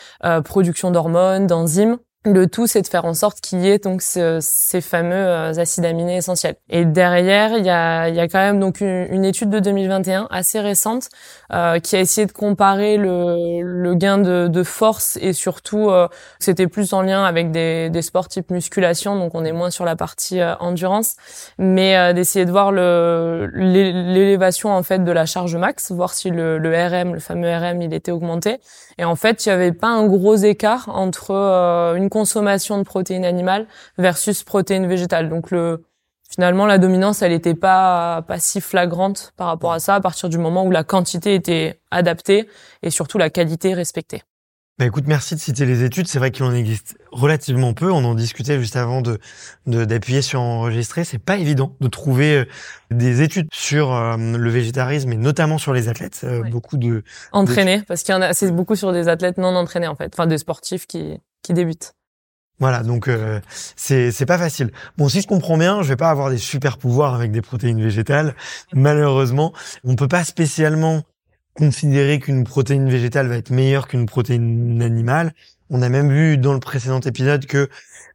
production 0.44 0.92
d'hormones, 0.92 1.48
d'enzymes. 1.48 1.98
Le 2.24 2.46
tout, 2.46 2.68
c'est 2.68 2.84
de 2.84 2.88
faire 2.88 3.06
en 3.06 3.16
sorte 3.16 3.42
qu'il 3.42 3.62
y 3.62 3.68
ait 3.68 3.80
donc 3.80 4.04
ce- 4.04 4.38
ces 4.42 4.80
fameux 4.80 5.16
euh, 5.16 5.54
acides 5.58 5.86
aminés 5.86 6.18
essentiels. 6.18 6.56
Et 6.70 6.86
derrière, 6.86 7.58
il 7.58 7.66
y 7.66 7.70
a, 7.72 8.10
il 8.10 8.16
y 8.16 8.20
a 8.20 8.28
quand 8.28 8.38
même 8.38 8.60
donc 8.60 8.80
une, 8.80 9.26
étude 9.26 9.50
de 9.50 9.60
2021 9.60 10.28
assez 10.30 10.60
récente 10.60 11.10
euh, 11.52 11.80
qui 11.80 11.96
a 11.96 12.00
essayé 12.00 12.28
de 12.28 12.32
comparer 12.32 12.98
le, 12.98 13.62
le 13.64 13.96
gain 13.96 14.20
de, 14.20 14.48
de 14.48 14.62
force 14.64 15.18
et 15.20 15.34
surtout, 15.34 15.90
euh, 15.90 16.08
c'était 16.38 16.68
plus 16.68 16.94
en 16.94 17.02
lien 17.02 17.24
avec 17.24 17.50
des, 17.50 17.90
des 17.90 18.04
sports 18.04 18.28
type 18.28 18.52
musculation, 18.52 19.16
donc 19.18 19.34
on 19.34 19.44
est 19.44 19.52
moins 19.52 19.72
sur 19.72 19.86
la 19.86 19.96
partie 19.96 20.42
euh, 20.42 20.54
endurance, 20.60 21.16
mais 21.58 21.98
euh, 21.98 22.14
d'essayer 22.14 22.46
de 22.46 22.52
voir 22.52 22.72
l'élévation 22.72 24.70
en 24.72 24.84
fait 24.84 25.04
de 25.04 25.12
la 25.12 25.26
charge 25.26 25.56
max, 25.56 25.92
voir 25.92 26.14
si 26.14 26.30
le, 26.30 26.60
le 26.60 26.70
RM, 26.70 27.14
le 27.16 27.20
fameux 27.20 27.50
RM, 27.52 27.82
il 27.82 27.94
était 27.96 28.12
augmenté. 28.12 28.60
Et 28.98 29.06
en 29.06 29.16
fait, 29.16 29.46
il 29.46 29.50
y 29.50 29.52
avait 29.52 29.72
pas 29.72 29.88
un 29.88 30.06
gros 30.06 30.36
écart 30.36 30.90
entre 30.90 31.32
euh, 31.32 31.96
une 31.96 32.10
consommation 32.12 32.78
de 32.78 32.84
protéines 32.84 33.26
animales 33.26 33.66
versus 33.98 34.44
protéines 34.44 34.88
végétales. 34.88 35.30
Donc 35.30 35.50
le 35.50 35.84
finalement 36.30 36.68
la 36.68 36.78
dominance, 36.78 37.24
elle 37.24 37.32
était 37.32 37.56
pas 37.56 38.22
pas 38.28 38.40
si 38.40 38.62
flagrante 38.62 39.34
par 39.38 39.48
rapport 39.48 39.74
à 39.74 39.80
ça 39.80 39.96
à 39.96 40.02
partir 40.02 40.30
du 40.30 40.38
moment 40.38 40.64
où 40.64 40.72
la 40.72 40.84
quantité 40.84 41.34
était 41.34 41.82
adaptée 41.90 42.48
et 42.84 42.92
surtout 42.92 43.18
la 43.18 43.32
qualité 43.32 43.74
respectée. 43.74 44.22
Bah 44.82 44.88
écoute, 44.88 45.04
merci 45.06 45.36
de 45.36 45.40
citer 45.40 45.66
les 45.66 45.84
études. 45.84 46.08
C'est 46.08 46.18
vrai 46.18 46.32
qu'il 46.32 46.44
en 46.44 46.56
existe 46.56 46.98
relativement 47.12 47.74
peu. 47.74 47.92
On 47.92 48.04
en 48.04 48.16
discutait 48.16 48.60
juste 48.60 48.76
avant 48.76 49.02
de 49.02 49.20
d'appuyer 49.68 50.24
sur 50.24 50.42
enregistrer. 50.42 51.04
C'est 51.04 51.20
pas 51.20 51.38
évident 51.38 51.76
de 51.82 51.88
trouver 51.88 52.38
euh, 52.38 52.46
des 52.90 53.22
études 53.22 53.48
sur 53.54 53.94
euh, 53.94 54.18
le 54.18 54.50
végétarisme 54.50 55.12
et 55.12 55.18
notamment 55.18 55.60
sur 55.60 55.74
les 55.74 55.88
athlètes. 55.88 56.22
Euh, 56.24 56.42
Ouais. 56.42 56.50
Beaucoup 56.50 56.78
de 56.78 57.04
Entraînés, 57.32 57.84
parce 57.88 58.02
qu'il 58.02 58.16
y 58.16 58.18
en 58.18 58.24
a, 58.24 58.34
c'est 58.34 58.50
beaucoup 58.52 58.76
sur 58.76 58.92
des 58.92 59.08
athlètes 59.08 59.38
non 59.38 59.56
entraînés 59.56 59.88
en 59.88 59.96
fait, 59.96 60.12
enfin 60.16 60.26
des 60.26 60.40
sportifs 60.40 60.88
qui 60.88 61.20
qui 61.44 61.54
débutent. 61.54 61.94
Voilà, 62.62 62.84
donc 62.84 63.08
euh, 63.08 63.42
c'est 63.76 64.12
c'est 64.12 64.28
pas 64.28 64.38
facile. 64.38 64.72
Bon, 64.96 65.10
si 65.10 65.20
je 65.22 65.28
comprends 65.28 65.58
bien, 65.58 65.82
je 65.82 65.90
vais 65.90 65.96
pas 65.96 66.12
avoir 66.12 66.30
des 66.30 66.38
super 66.38 66.78
pouvoirs 66.78 67.16
avec 67.16 67.32
des 67.32 67.42
protéines 67.42 67.82
végétales. 67.82 68.36
Malheureusement, 68.72 69.52
on 69.84 69.96
peut 69.96 70.08
pas 70.08 70.24
spécialement 70.24 71.02
considérer 71.56 72.20
qu'une 72.20 72.44
protéine 72.44 72.88
végétale 72.88 73.28
va 73.28 73.38
être 73.38 73.50
meilleure 73.50 73.88
qu'une 73.88 74.06
protéine 74.06 74.80
animale. 74.84 75.34
On 75.72 75.82
a 75.82 75.90
même 75.90 76.12
vu 76.12 76.38
dans 76.38 76.54
le 76.54 76.60
précédent 76.60 77.00
épisode 77.00 77.48
que 77.48 77.68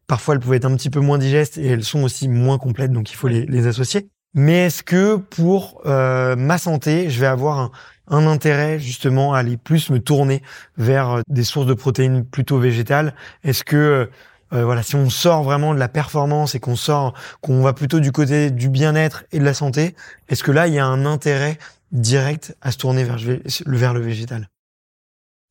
parfois 0.06 0.34
elles 0.34 0.40
pouvaient 0.40 0.58
être 0.58 0.64
un 0.64 0.76
petit 0.76 0.90
peu 0.90 1.00
moins 1.00 1.18
digestes 1.18 1.58
et 1.58 1.66
elles 1.66 1.82
sont 1.84 2.04
aussi 2.04 2.28
moins 2.28 2.58
complètes, 2.58 2.92
donc 2.92 3.10
il 3.10 3.16
faut 3.16 3.28
les, 3.28 3.46
les 3.46 3.66
associer. 3.66 4.08
Mais 4.34 4.66
est-ce 4.66 4.84
que 4.84 5.16
pour 5.16 5.82
euh, 5.86 6.36
ma 6.36 6.58
santé, 6.58 7.10
je 7.10 7.18
vais 7.18 7.26
avoir 7.26 7.58
un, 7.58 7.70
un 8.08 8.26
intérêt 8.28 8.78
justement 8.78 9.34
à 9.34 9.38
aller 9.38 9.56
plus 9.56 9.90
me 9.90 9.98
tourner 9.98 10.42
vers 10.76 11.10
euh, 11.10 11.20
des 11.28 11.42
sources 11.42 11.66
de 11.66 11.74
protéines 11.74 12.24
plutôt 12.24 12.58
végétales? 12.58 13.14
Est-ce 13.42 13.64
que 13.64 14.08
euh, 14.52 14.64
voilà, 14.64 14.82
si 14.82 14.94
on 14.96 15.10
sort 15.10 15.42
vraiment 15.42 15.74
de 15.74 15.78
la 15.78 15.88
performance 15.88 16.54
et 16.54 16.60
qu'on 16.60 16.76
sort, 16.76 17.14
qu'on 17.40 17.62
va 17.62 17.72
plutôt 17.72 18.00
du 18.00 18.12
côté 18.12 18.50
du 18.50 18.68
bien-être 18.68 19.24
et 19.32 19.38
de 19.38 19.44
la 19.44 19.54
santé, 19.54 19.94
est-ce 20.28 20.42
que 20.44 20.52
là 20.52 20.66
il 20.66 20.74
y 20.74 20.78
a 20.78 20.86
un 20.86 21.04
intérêt 21.06 21.58
direct 21.92 22.56
à 22.62 22.72
se 22.72 22.78
tourner 22.78 23.04
vers, 23.04 23.16
le- 23.18 23.42
vers 23.66 23.94
le 23.94 24.00
végétal? 24.00 24.48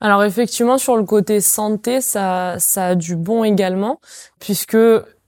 Alors 0.01 0.23
effectivement, 0.23 0.77
sur 0.77 0.97
le 0.97 1.03
côté 1.03 1.39
santé, 1.41 2.01
ça, 2.01 2.57
ça 2.59 2.87
a 2.87 2.95
du 2.95 3.15
bon 3.15 3.43
également, 3.43 3.99
puisque 4.39 4.77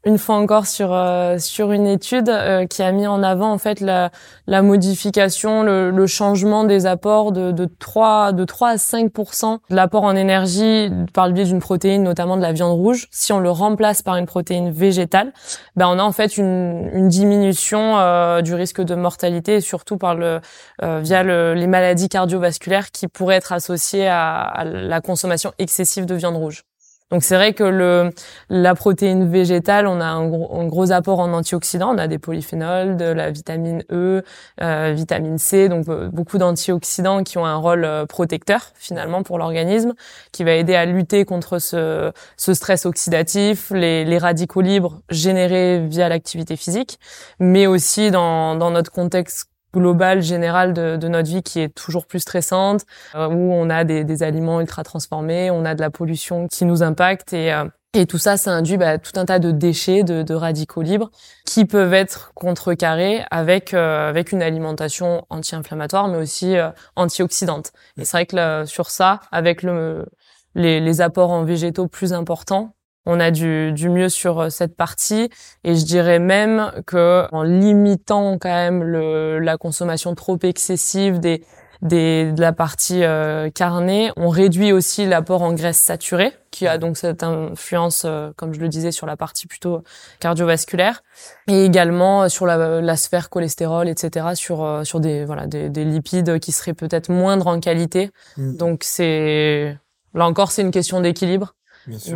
une 0.06 0.18
fois 0.18 0.36
encore 0.36 0.68
sur 0.68 0.94
euh, 0.94 1.38
sur 1.38 1.72
une 1.72 1.88
étude 1.88 2.30
euh, 2.30 2.66
qui 2.66 2.82
a 2.82 2.92
mis 2.92 3.08
en 3.08 3.24
avant 3.24 3.51
en 3.51 3.58
fait 3.58 3.82
la, 3.82 4.12
la 4.46 4.62
modification, 4.62 5.63
le, 5.63 5.92
le 5.92 6.08
changement 6.08 6.63
des 6.63 6.86
apports 6.86 7.32
de, 7.32 7.51
de 7.51 7.66
3 7.66 8.32
de 8.32 8.46
3 8.46 8.70
à 8.70 8.75
5% 8.75 9.60
de 9.70 9.75
l'apport 9.75 10.04
en 10.04 10.16
énergie 10.16 10.89
par 11.13 11.27
le 11.27 11.34
biais 11.34 11.46
d'une 11.46 11.60
protéine, 11.60 12.04
notamment 12.04 12.38
de 12.38 12.42
la 12.42 12.54
viande 12.54 12.74
rouge. 12.74 13.08
Si 13.12 13.34
on 13.34 13.39
le 13.39 13.50
remplace 13.50 14.01
par 14.01 14.16
une 14.16 14.27
protéine 14.27 14.72
végétale, 14.72 15.34
ben 15.75 15.88
on 15.88 16.00
a 16.00 16.04
en 16.04 16.12
fait 16.12 16.38
une, 16.38 16.89
une 16.94 17.10
diminution 17.10 17.98
euh, 17.98 18.42
du 18.42 18.54
risque 18.54 18.82
de 18.82 18.96
mortalité 18.96 19.56
et 19.56 19.62
surtout 19.62 19.98
par 19.98 20.16
le 20.16 20.39
via 20.82 21.24
le, 21.24 21.54
les 21.54 21.68
maladies 21.68 22.08
cardiovasculaires 22.08 22.92
qui 22.92 23.08
pourraient 23.08 23.36
être 23.36 23.51
associées 23.51 24.08
à, 24.08 24.42
à 24.42 24.63
la 24.63 25.01
consommation 25.01 25.51
excessive 25.58 26.06
de 26.06 26.16
viande 26.16 26.36
rouge. 26.36 26.63
Donc 27.10 27.24
c'est 27.24 27.36
vrai 27.36 27.54
que 27.54 27.64
le, 27.64 28.12
la 28.50 28.76
protéine 28.76 29.30
végétale, 29.30 29.88
on 29.88 30.02
a 30.02 30.06
un 30.06 30.28
gros, 30.28 30.60
un 30.60 30.66
gros, 30.66 30.92
apport 30.92 31.20
en 31.20 31.32
antioxydants. 31.32 31.94
On 31.94 31.98
a 31.98 32.08
des 32.08 32.20
polyphénols, 32.20 32.98
de 32.98 33.06
la 33.06 33.32
vitamine 33.32 33.84
E, 33.92 34.24
euh, 34.62 34.94
vitamine 34.94 35.38
C, 35.38 35.70
donc 35.70 35.88
euh, 35.88 36.10
beaucoup 36.10 36.38
d'antioxydants 36.38 37.24
qui 37.24 37.38
ont 37.38 37.46
un 37.46 37.56
rôle 37.56 37.86
euh, 37.86 38.06
protecteur 38.06 38.72
finalement 38.76 39.24
pour 39.24 39.38
l'organisme, 39.38 39.94
qui 40.34 40.44
va 40.44 40.54
aider 40.54 40.76
à 40.76 40.86
lutter 40.86 41.24
contre 41.24 41.60
ce, 41.60 42.12
ce 42.36 42.54
stress 42.54 42.86
oxydatif, 42.86 43.72
les, 43.72 44.04
les, 44.04 44.18
radicaux 44.18 44.62
libres 44.62 45.00
générés 45.10 45.80
via 45.88 46.10
l'activité 46.10 46.58
physique, 46.58 47.00
mais 47.40 47.68
aussi 47.68 48.12
dans, 48.12 48.56
dans 48.56 48.72
notre 48.72 48.92
contexte 48.92 49.48
globale 49.74 50.21
générale 50.21 50.74
de, 50.74 50.97
de, 50.97 51.07
notre 51.07 51.29
vie 51.29 51.43
qui 51.43 51.59
est 51.59 51.69
toujours 51.69 52.07
plus 52.07 52.19
stressante, 52.19 52.86
euh, 53.15 53.27
où 53.27 53.53
on 53.53 53.69
a 53.69 53.83
des, 53.83 54.03
des, 54.03 54.24
aliments 54.24 54.62
ultra 54.62 54.83
transformés, 54.83 55.51
on 55.51 55.65
a 55.65 55.75
de 55.75 55.81
la 55.81 55.89
pollution 55.89 56.47
qui 56.47 56.65
nous 56.65 56.83
impacte 56.83 57.33
et 57.33 57.53
euh, 57.53 57.65
et 57.93 58.05
tout 58.05 58.19
ça, 58.19 58.38
ça 58.38 58.51
induit 58.51 58.77
bah, 58.77 59.00
tout 59.00 59.13
un 59.15 59.25
tas 59.25 59.39
de 59.39 59.50
déchets, 59.50 60.03
de, 60.03 60.21
de, 60.21 60.33
radicaux 60.36 60.83
libres, 60.83 61.09
qui 61.45 61.65
peuvent 61.65 61.93
être 61.93 62.31
contrecarrés 62.36 63.24
avec 63.31 63.74
euh, 63.74 64.09
avec 64.09 64.33
une 64.33 64.43
alimentation 64.43 65.25
anti-inflammatoire, 65.29 66.07
mais 66.07 66.17
aussi 66.17 66.57
antioxydante. 66.95 67.71
Et 67.97 68.05
c'est 68.05 68.17
vrai 68.17 68.25
que 68.27 68.65
sur 68.65 68.91
ça, 68.91 69.21
avec 69.31 69.63
le, 69.63 70.05
les, 70.53 70.79
les 70.79 71.01
apports 71.01 71.31
en 71.31 71.43
végétaux 71.43 71.88
plus 71.88 72.13
importants, 72.13 72.75
on 73.08 73.20
a 73.22 73.32
du, 73.32 73.72
du 73.72 73.90
mieux 73.90 74.10
sur 74.10 74.40
euh, 74.40 74.50
cette 74.50 74.76
partie 74.76 75.30
et 75.64 75.76
je 75.76 75.86
dirais 75.86 76.20
même 76.20 76.72
que 76.86 77.26
en 77.32 77.42
limitant 77.42 78.38
quand 78.38 78.50
même 78.50 78.84
le, 78.84 79.40
la 79.40 79.58
consommation 79.58 80.14
trop 80.14 80.38
excessive 80.44 81.20
des, 81.20 81.44
des 81.82 82.34
de 82.34 82.42
la 82.42 82.52
partie 82.52 83.04
euh, 83.04 83.50
carnée, 83.50 84.12
on 84.18 84.28
réduit 84.28 84.74
aussi 84.74 85.06
l'apport 85.06 85.42
en 85.42 85.54
graisse 85.54 85.80
saturée 85.80 86.34
qui 86.52 86.68
a 86.68 86.78
donc 86.78 86.98
cette 86.98 87.24
influence, 87.24 88.04
euh, 88.06 88.32
comme 88.36 88.54
je 88.54 88.60
le 88.60 88.68
disais, 88.68 88.92
sur 88.92 89.06
la 89.06 89.16
partie 89.16 89.48
plutôt 89.48 89.84
cardiovasculaire 90.20 91.02
et 91.48 91.64
également 91.64 92.28
sur 92.28 92.46
la, 92.46 92.82
la 92.82 92.96
sphère 92.98 93.30
cholestérol, 93.30 93.88
etc. 93.88 94.28
sur 94.34 94.82
sur 94.84 95.00
des 95.00 95.24
voilà 95.24 95.48
des, 95.48 95.70
des 95.70 95.86
lipides 95.86 96.40
qui 96.40 96.52
seraient 96.52 96.74
peut-être 96.74 97.10
moindres 97.10 97.48
en 97.48 97.62
qualité. 97.62 98.12
Mm. 98.36 98.58
Donc 98.58 98.82
c'est 98.84 99.78
là 100.14 100.26
encore 100.26 100.52
c'est 100.52 100.64
une 100.64 100.72
question 100.72 101.00
d'équilibre 101.00 101.54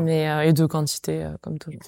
mais 0.01 0.29
euh, 0.29 0.41
et 0.41 0.53
de 0.53 0.65
quantité 0.65 1.23
euh, 1.23 1.35
comme 1.41 1.57
toujours. 1.57 1.81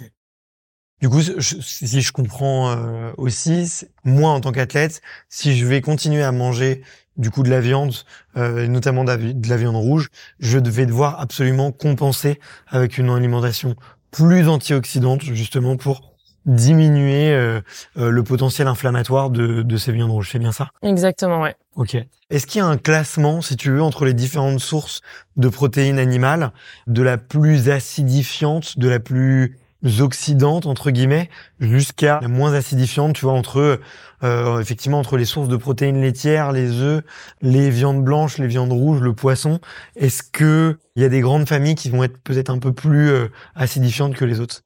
Du 1.02 1.10
coup, 1.10 1.22
si 1.22 2.02
je 2.02 2.12
comprends 2.14 2.72
euh, 2.72 3.12
aussi, 3.18 3.86
moi 4.06 4.32
en 4.32 4.40
tant 4.40 4.52
qu'athlète, 4.54 5.02
si 5.28 5.58
je 5.58 5.66
vais 5.66 5.82
continuer 5.82 6.24
à 6.24 6.32
manger 6.32 6.82
du 7.18 7.30
coup 7.30 7.44
de 7.44 7.50
la 7.50 7.60
viande, 7.60 7.94
notamment 8.36 9.04
de 9.04 9.50
la 9.50 9.58
viande 9.58 9.76
rouge, 9.76 10.10
je 10.40 10.58
vais 10.58 10.86
devoir 10.86 11.20
absolument 11.20 11.72
compenser 11.72 12.40
avec 12.68 12.98
une 12.98 13.10
alimentation 13.10 13.76
plus 14.10 14.48
antioxydante 14.48 15.22
justement 15.22 15.78
pour 15.78 16.13
diminuer 16.46 17.62
le 17.96 18.24
potentiel 18.24 18.68
inflammatoire 18.68 19.30
de, 19.30 19.62
de 19.62 19.78
ces 19.78 19.92
viandes 19.92 20.12
rouges. 20.12 20.30
C'est 20.32 20.40
bien 20.40 20.52
ça? 20.52 20.70
Exactement, 20.82 21.42
ouais. 21.42 21.56
Ok. 21.76 21.98
Est-ce 22.30 22.48
qu'il 22.48 22.60
y 22.60 22.62
a 22.62 22.68
un 22.68 22.78
classement, 22.78 23.42
si 23.42 23.56
tu 23.56 23.72
veux, 23.72 23.82
entre 23.82 24.06
les 24.06 24.14
différentes 24.14 24.60
sources 24.60 25.02
de 25.38 25.48
protéines 25.48 26.00
animales, 26.00 26.52
de 26.88 27.02
la 27.02 27.18
plus 27.18 27.70
acidifiante, 27.70 28.78
de 28.78 28.90
la 28.90 29.00
plus 29.00 29.58
oxydante 30.00 30.66
entre 30.66 30.92
guillemets, 30.92 31.30
jusqu'à 31.60 32.20
la 32.22 32.30
moins 32.30 32.54
acidifiante, 32.54 33.16
tu 33.16 33.26
vois, 33.26 33.34
entre 33.34 33.82
euh, 34.24 34.60
effectivement 34.62 35.00
entre 35.00 35.18
les 35.18 35.26
sources 35.26 35.50
de 35.50 35.58
protéines 35.58 36.00
laitières, 36.00 36.54
les 36.54 36.72
œufs, 36.80 37.04
les 37.42 37.70
viandes 37.70 38.04
blanches, 38.04 38.38
les 38.38 38.48
viandes 38.48 38.72
rouges, 38.72 39.02
le 39.02 39.14
poisson? 39.14 39.60
Est-ce 39.98 40.24
que 40.24 40.78
il 40.96 41.02
y 41.02 41.06
a 41.06 41.10
des 41.10 41.20
grandes 41.20 41.50
familles 41.50 41.76
qui 41.76 41.90
vont 41.90 42.04
être 42.04 42.18
peut-être 42.24 42.50
un 42.50 42.60
peu 42.60 42.72
plus 42.72 43.10
euh, 43.10 43.28
acidifiantes 43.56 44.16
que 44.16 44.26
les 44.26 44.40
autres? 44.40 44.62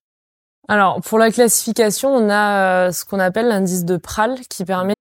Alors 0.69 1.00
pour 1.01 1.17
la 1.17 1.31
classification, 1.31 2.13
on 2.13 2.29
a 2.29 2.88
euh, 2.88 2.91
ce 2.91 3.05
qu'on 3.05 3.19
appelle 3.19 3.47
l'indice 3.47 3.86
de 3.86 3.95
Pral 3.95 4.38
qui 4.50 4.65
permet 4.65 4.93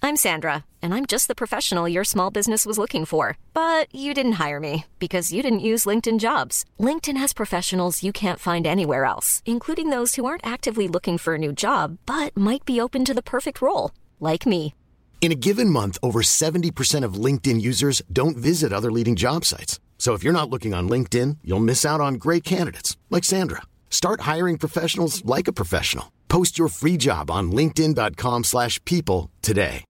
I'm 0.00 0.16
Sandra, 0.16 0.64
and 0.82 0.92
I'm 0.92 1.06
just 1.06 1.28
the 1.28 1.34
professional 1.34 1.88
your 1.88 2.04
small 2.04 2.30
business 2.30 2.66
was 2.66 2.78
looking 2.78 3.06
for. 3.06 3.38
But 3.54 3.86
you 3.90 4.12
didn't 4.12 4.38
hire 4.38 4.60
me 4.60 4.84
because 4.98 5.32
you 5.32 5.42
didn't 5.42 5.60
use 5.66 5.86
LinkedIn 5.86 6.20
jobs. 6.20 6.64
LinkedIn 6.78 7.16
has 7.16 7.32
professionals 7.32 8.02
you 8.04 8.12
can't 8.12 8.38
find 8.38 8.66
anywhere 8.66 9.06
else, 9.06 9.42
including 9.46 9.88
those 9.90 10.14
who 10.14 10.26
aren't 10.26 10.46
actively 10.46 10.86
looking 10.86 11.18
for 11.18 11.34
a 11.34 11.38
new 11.38 11.52
job 11.52 11.96
but 12.06 12.36
might 12.36 12.64
be 12.64 12.80
open 12.80 13.04
to 13.04 13.14
the 13.14 13.22
perfect 13.22 13.60
role, 13.60 13.90
like 14.20 14.46
me. 14.46 14.74
In 15.20 15.32
a 15.32 15.40
given 15.46 15.70
month, 15.70 15.96
over 16.02 16.20
70% 16.20 17.02
of 17.02 17.14
LinkedIn 17.14 17.60
users 17.60 18.02
don't 18.12 18.36
visit 18.36 18.74
other 18.74 18.92
leading 18.92 19.16
job 19.16 19.44
sites. 19.44 19.80
So 19.96 20.12
if 20.12 20.22
you're 20.22 20.38
not 20.38 20.50
looking 20.50 20.74
on 20.74 20.86
LinkedIn, 20.86 21.38
you'll 21.42 21.60
miss 21.60 21.86
out 21.86 22.02
on 22.02 22.14
great 22.14 22.44
candidates 22.44 22.98
like 23.08 23.24
Sandra. 23.24 23.62
Start 23.88 24.28
hiring 24.32 24.58
professionals 24.58 25.24
like 25.24 25.48
a 25.48 25.52
professional. 25.52 26.12
Post 26.28 26.58
your 26.58 26.68
free 26.68 26.98
job 26.98 27.30
on 27.30 27.50
linkedin.com/people 27.50 29.30
today. 29.40 29.84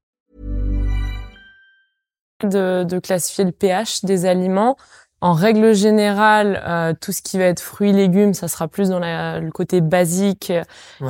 de, 2.42 2.84
de, 2.84 2.98
classifier 2.98 3.44
le 3.44 3.52
pH 3.52 4.04
des 4.04 4.26
aliments. 4.26 4.76
En 5.20 5.32
règle 5.32 5.74
générale, 5.74 6.62
euh, 6.66 6.92
tout 7.00 7.12
ce 7.12 7.22
qui 7.22 7.38
va 7.38 7.44
être 7.44 7.60
fruits, 7.60 7.92
légumes, 7.92 8.34
ça 8.34 8.46
sera 8.46 8.68
plus 8.68 8.90
dans 8.90 8.98
la, 8.98 9.40
le 9.40 9.50
côté 9.50 9.80
basique 9.80 10.52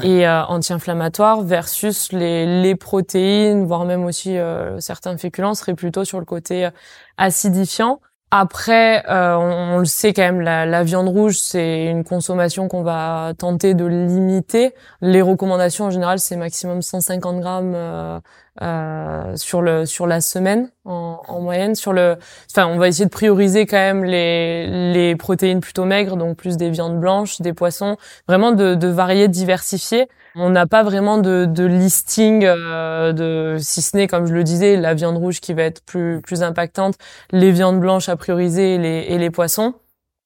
et 0.02 0.28
euh, 0.28 0.44
anti-inflammatoire, 0.44 1.42
versus 1.42 2.12
les, 2.12 2.62
les, 2.62 2.76
protéines, 2.76 3.66
voire 3.66 3.84
même 3.84 4.04
aussi 4.04 4.38
euh, 4.38 4.78
certains 4.78 5.16
féculents, 5.16 5.54
seraient 5.54 5.74
plutôt 5.74 6.04
sur 6.04 6.20
le 6.20 6.26
côté 6.26 6.68
acidifiant. 7.16 8.00
Après, 8.36 9.04
euh, 9.08 9.36
on, 9.36 9.78
le 9.78 9.84
sait 9.84 10.12
quand 10.12 10.22
même, 10.22 10.40
la, 10.40 10.66
la 10.66 10.82
viande 10.82 11.06
rouge, 11.06 11.38
c'est 11.38 11.84
une 11.84 12.02
consommation 12.02 12.66
qu'on 12.66 12.82
va 12.82 13.32
tenter 13.38 13.74
de 13.74 13.84
limiter. 13.84 14.74
Les 15.00 15.22
recommandations 15.22 15.84
en 15.84 15.90
général, 15.90 16.18
c'est 16.18 16.34
maximum 16.34 16.82
150 16.82 17.38
grammes 17.38 18.20
euh, 18.62 19.34
sur 19.36 19.62
le 19.62 19.84
sur 19.84 20.06
la 20.06 20.20
semaine 20.20 20.70
en, 20.84 21.20
en, 21.26 21.40
moyenne. 21.40 21.74
Sur 21.74 21.92
le, 21.92 22.16
enfin, 22.50 22.66
on 22.68 22.78
va 22.78 22.86
essayer 22.88 23.04
de 23.04 23.10
prioriser 23.10 23.66
quand 23.66 23.76
même 23.76 24.04
les 24.04 24.92
les 24.92 25.16
protéines 25.16 25.60
plutôt 25.60 25.84
maigres, 25.84 26.16
donc 26.16 26.36
plus 26.36 26.56
des 26.56 26.70
viandes 26.70 27.00
blanches, 27.00 27.40
des 27.40 27.52
poissons, 27.52 27.96
vraiment 28.28 28.52
de, 28.52 28.74
de 28.74 28.88
varier, 28.88 29.28
diversifier. 29.28 30.08
On 30.36 30.50
n'a 30.50 30.66
pas 30.66 30.82
vraiment 30.82 31.18
de, 31.18 31.46
de 31.46 31.64
listing, 31.64 32.44
euh, 32.44 33.12
de 33.12 33.56
si 33.60 33.82
ce 33.82 33.96
n'est 33.96 34.08
comme 34.08 34.26
je 34.26 34.34
le 34.34 34.44
disais, 34.44 34.76
la 34.76 34.94
viande 34.94 35.16
rouge 35.16 35.40
qui 35.40 35.52
va 35.54 35.62
être 35.62 35.84
plus 35.84 36.20
plus 36.22 36.42
impactante, 36.42 36.94
les 37.32 37.50
viandes 37.52 37.80
blanches 37.80 38.08
à 38.08 38.16
prioriser 38.16 38.74
et 38.76 38.78
les, 38.78 39.06
et 39.08 39.18
les 39.18 39.30
poissons. 39.30 39.74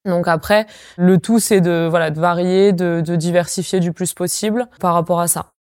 Donc 0.05 0.29
après, 0.29 0.67
le 0.97 1.19
tout 1.19 1.39
c'est 1.39 1.61
de 1.61 1.87
voilà 1.89 2.11
de 2.11 2.21
varier, 2.21 2.73
de, 2.73 3.03
de 3.05 3.17
diversifier 3.17 3.81
du 3.81 3.93
plus 3.93 4.15
possible 4.15 4.67
par 4.81 4.95
rapport 4.95 5.21
à 5.21 5.29
ça. 5.29 5.53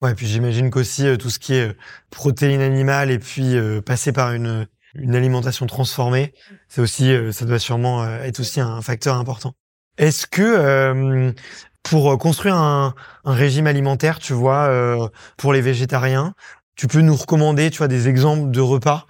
Ouais, 0.00 0.14
puis 0.14 0.26
j'imagine 0.26 0.70
qu'aussi 0.70 1.06
euh, 1.08 1.16
tout 1.16 1.28
ce 1.28 1.40
qui 1.40 1.54
est 1.54 1.70
euh, 1.70 1.76
protéines 2.10 2.60
animales 2.60 3.10
et 3.10 3.18
puis 3.18 3.56
euh, 3.56 3.80
passer 3.80 4.12
par 4.12 4.32
une 4.32 4.66
une 4.94 5.14
alimentation 5.14 5.66
transformée, 5.66 6.32
c'est 6.68 6.80
aussi 6.80 7.14
ça 7.30 7.44
doit 7.44 7.58
sûrement 7.58 8.08
être 8.20 8.40
aussi 8.40 8.58
un 8.58 8.80
facteur 8.80 9.16
important. 9.16 9.52
Est-ce 9.98 10.26
que 10.26 11.34
pour 11.82 12.16
construire 12.18 12.56
un, 12.56 12.94
un, 13.24 13.32
régime 13.34 13.66
alimentaire, 13.66 14.18
tu 14.18 14.32
vois, 14.32 15.10
pour 15.36 15.52
les 15.52 15.60
végétariens, 15.60 16.34
tu 16.74 16.88
peux 16.88 17.02
nous 17.02 17.14
recommander, 17.14 17.70
tu 17.70 17.78
vois, 17.78 17.86
des 17.86 18.08
exemples 18.08 18.50
de 18.50 18.60
repas 18.62 19.06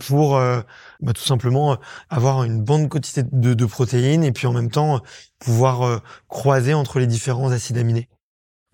pour 0.00 0.38
bah, 0.38 1.12
tout 1.14 1.24
simplement 1.24 1.78
avoir 2.10 2.44
une 2.44 2.62
bonne 2.62 2.90
quantité 2.90 3.22
de, 3.24 3.54
de, 3.54 3.64
protéines 3.64 4.22
et 4.22 4.32
puis 4.32 4.46
en 4.46 4.52
même 4.52 4.70
temps 4.70 5.00
pouvoir 5.38 6.02
croiser 6.28 6.74
entre 6.74 7.00
les 7.00 7.06
différents 7.06 7.52
acides 7.52 7.78
aminés? 7.78 8.10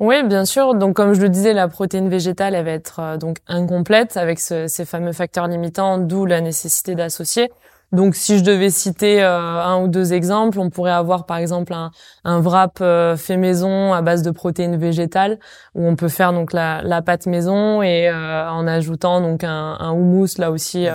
Oui, 0.01 0.23
bien 0.25 0.45
sûr. 0.45 0.75
Donc, 0.75 0.97
comme 0.97 1.13
je 1.15 1.21
le 1.21 1.29
disais, 1.29 1.53
la 1.53 1.69
protéine 1.69 2.09
végétale, 2.09 2.55
elle 2.55 2.65
va 2.65 2.73
être 2.73 2.99
euh, 3.01 3.17
donc 3.17 3.39
incomplète 3.47 4.17
avec 4.17 4.41
ce, 4.41 4.67
ces 4.67 4.85
fameux 4.85 5.13
facteurs 5.13 5.47
limitants, 5.47 5.99
d'où 5.99 6.27
la 6.27 6.41
nécessité 6.41 6.95
d'associer. 6.97 7.51
Donc, 7.93 8.17
si 8.17 8.39
je 8.39 8.43
devais 8.43 8.71
citer 8.71 9.23
euh, 9.23 9.29
un 9.63 9.81
ou 9.83 9.87
deux 9.87 10.13
exemples, 10.15 10.59
on 10.59 10.71
pourrait 10.71 10.93
avoir 10.93 11.27
par 11.27 11.37
exemple 11.37 11.75
un, 11.75 11.91
un 12.25 12.41
wrap 12.41 12.79
euh, 12.81 13.17
fait 13.17 13.37
maison 13.37 13.93
à 13.93 14.01
base 14.03 14.23
de 14.23 14.31
protéines 14.31 14.77
végétales, 14.77 15.39
où 15.75 15.87
on 15.87 15.95
peut 15.95 16.09
faire 16.09 16.33
donc 16.33 16.53
la, 16.53 16.81
la 16.83 17.03
pâte 17.03 17.27
maison 17.27 17.83
et 17.83 18.11
en 18.11 18.67
ajoutant 18.67 19.21
donc 19.21 19.45
un, 19.45 19.77
un 19.79 19.93
houmous 19.93 20.39
là 20.39 20.51
aussi 20.51 20.87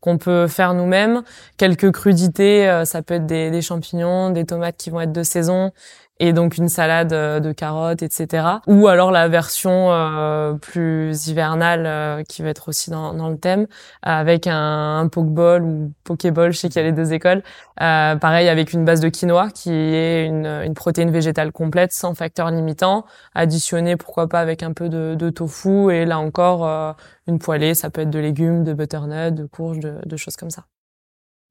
qu'on 0.00 0.16
peut 0.16 0.46
faire 0.46 0.72
nous-mêmes. 0.72 1.22
Quelques 1.58 1.92
crudités, 1.92 2.82
ça 2.86 3.02
peut 3.02 3.14
être 3.14 3.26
des, 3.26 3.50
des 3.50 3.60
champignons, 3.60 4.30
des 4.30 4.46
tomates 4.46 4.78
qui 4.78 4.88
vont 4.88 5.02
être 5.02 5.12
de 5.12 5.22
saison 5.22 5.72
et 6.18 6.32
donc 6.32 6.56
une 6.56 6.68
salade 6.68 7.12
euh, 7.12 7.40
de 7.40 7.52
carottes, 7.52 8.02
etc. 8.02 8.46
Ou 8.66 8.88
alors 8.88 9.10
la 9.10 9.28
version 9.28 9.92
euh, 9.92 10.54
plus 10.54 11.28
hivernale 11.28 11.84
euh, 11.86 12.22
qui 12.24 12.42
va 12.42 12.48
être 12.48 12.68
aussi 12.68 12.90
dans, 12.90 13.12
dans 13.12 13.28
le 13.28 13.38
thème, 13.38 13.66
avec 14.02 14.46
un, 14.46 14.98
un 14.98 15.08
pokeball 15.08 15.62
ou 15.62 15.92
pokéball, 16.04 16.52
je 16.52 16.58
sais 16.58 16.68
qu'il 16.68 16.80
y 16.80 16.84
a 16.84 16.88
les 16.88 16.92
deux 16.92 17.12
écoles. 17.12 17.42
pareil 17.76 18.48
avec 18.48 18.72
une 18.72 18.84
base 18.84 19.00
de 19.00 19.08
quinoa 19.08 19.50
qui 19.50 19.70
est 19.70 20.26
une, 20.26 20.46
une, 20.46 20.74
protéine 20.74 21.10
végétale 21.10 21.52
complète 21.52 21.92
sans 21.92 22.14
facteur 22.14 22.50
limitant, 22.50 23.04
additionné 23.34 23.96
pourquoi 23.96 24.28
pas 24.28 24.40
avec 24.40 24.62
un 24.62 24.72
peu 24.72 24.88
de, 24.88 25.14
de 25.14 25.30
tofu 25.30 25.90
et 25.92 26.04
là 26.06 26.18
encore 26.18 26.96
une 27.26 27.38
poêlée, 27.38 27.74
ça 27.74 27.90
peut 27.90 28.02
être 28.02 28.10
de 28.10 28.18
légumes, 28.18 28.64
de 28.64 28.72
butternut, 28.72 29.34
de 29.34 29.46
courges, 29.46 29.80
de, 29.80 29.98
de 30.04 30.16
choses 30.16 30.36
comme 30.36 30.50
ça. 30.50 30.64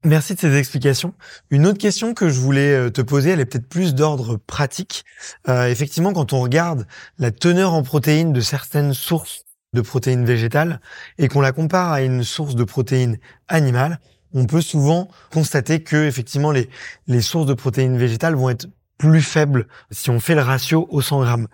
Merci 0.04 0.34
de 0.34 0.40
ces 0.40 0.56
explications. 0.56 1.14
Une 1.50 1.66
autre 1.66 1.78
question 1.78 2.14
que 2.14 2.28
je 2.28 2.38
voulais 2.38 2.72
euh, 2.72 2.90
te 2.90 3.00
poser, 3.00 3.30
elle 3.30 3.40
est 3.40 3.46
peut-être 3.46 3.68
plus 3.68 3.94
d'ordre 3.94 4.36
pratique. 4.36 5.04
Euh, 5.48 5.66
effectivement, 5.66 6.12
quand 6.12 6.32
on 6.32 6.40
regarde 6.40 6.86
la 7.18 7.30
teneur 7.30 7.72
en 7.72 7.82
protéines 7.82 8.32
de 8.32 8.40
certaines 8.40 8.94
sources 8.94 9.44
de 9.72 9.80
protéines 9.80 10.24
végétales 10.24 10.80
et 11.18 11.28
qu'on 11.28 11.40
la 11.40 11.52
compare 11.52 11.90
à 11.92 12.02
une 12.02 12.22
source 12.22 12.54
de 12.54 12.64
protéines 12.64 13.18
animales, 13.48 13.98
on 14.32 14.46
peut 14.46 14.60
souvent 14.60 15.08
constater 15.32 15.82
que 15.82 16.06
effectivement 16.06 16.52
les, 16.52 16.68
les 17.06 17.20
sources 17.20 17.46
de 17.46 17.54
protéines 17.54 17.96
végétales 17.96 18.34
vont 18.34 18.50
être 18.50 18.68
plus 18.98 19.22
faibles 19.22 19.66
si 19.90 20.10
on 20.10 20.20
fait 20.20 20.34
le 20.34 20.42
ratio 20.42 20.86
au 20.90 21.00
100 21.00 21.20
grammes. 21.20 21.48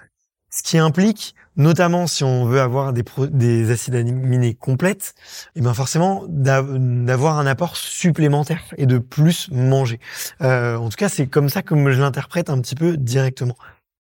Ce 0.51 0.63
qui 0.63 0.79
implique 0.79 1.35
notamment 1.57 2.07
si 2.07 2.25
on 2.25 2.45
veut 2.45 2.61
avoir 2.61 2.93
des, 2.93 3.05
des 3.31 3.71
acides 3.71 3.95
aminés 3.95 4.55
complètes, 4.55 5.15
et 5.55 5.59
eh 5.59 5.61
bien 5.61 5.75
forcément 5.75 6.25
d'avoir 6.29 7.39
un 7.39 7.47
apport 7.47 7.77
supplémentaire 7.77 8.63
et 8.79 8.87
de 8.87 8.99
plus 8.99 9.51
manger. 9.51 10.01
Euh, 10.41 10.77
en 10.77 10.89
tout 10.89 10.97
cas, 10.97 11.09
c'est 11.09 11.27
comme 11.27 11.49
ça 11.49 11.63
que 11.63 11.75
je 11.93 12.01
l'interprète 12.01 12.51
un 12.51 12.61
petit 12.61 12.75
peu 12.75 12.97
directement 12.97 13.57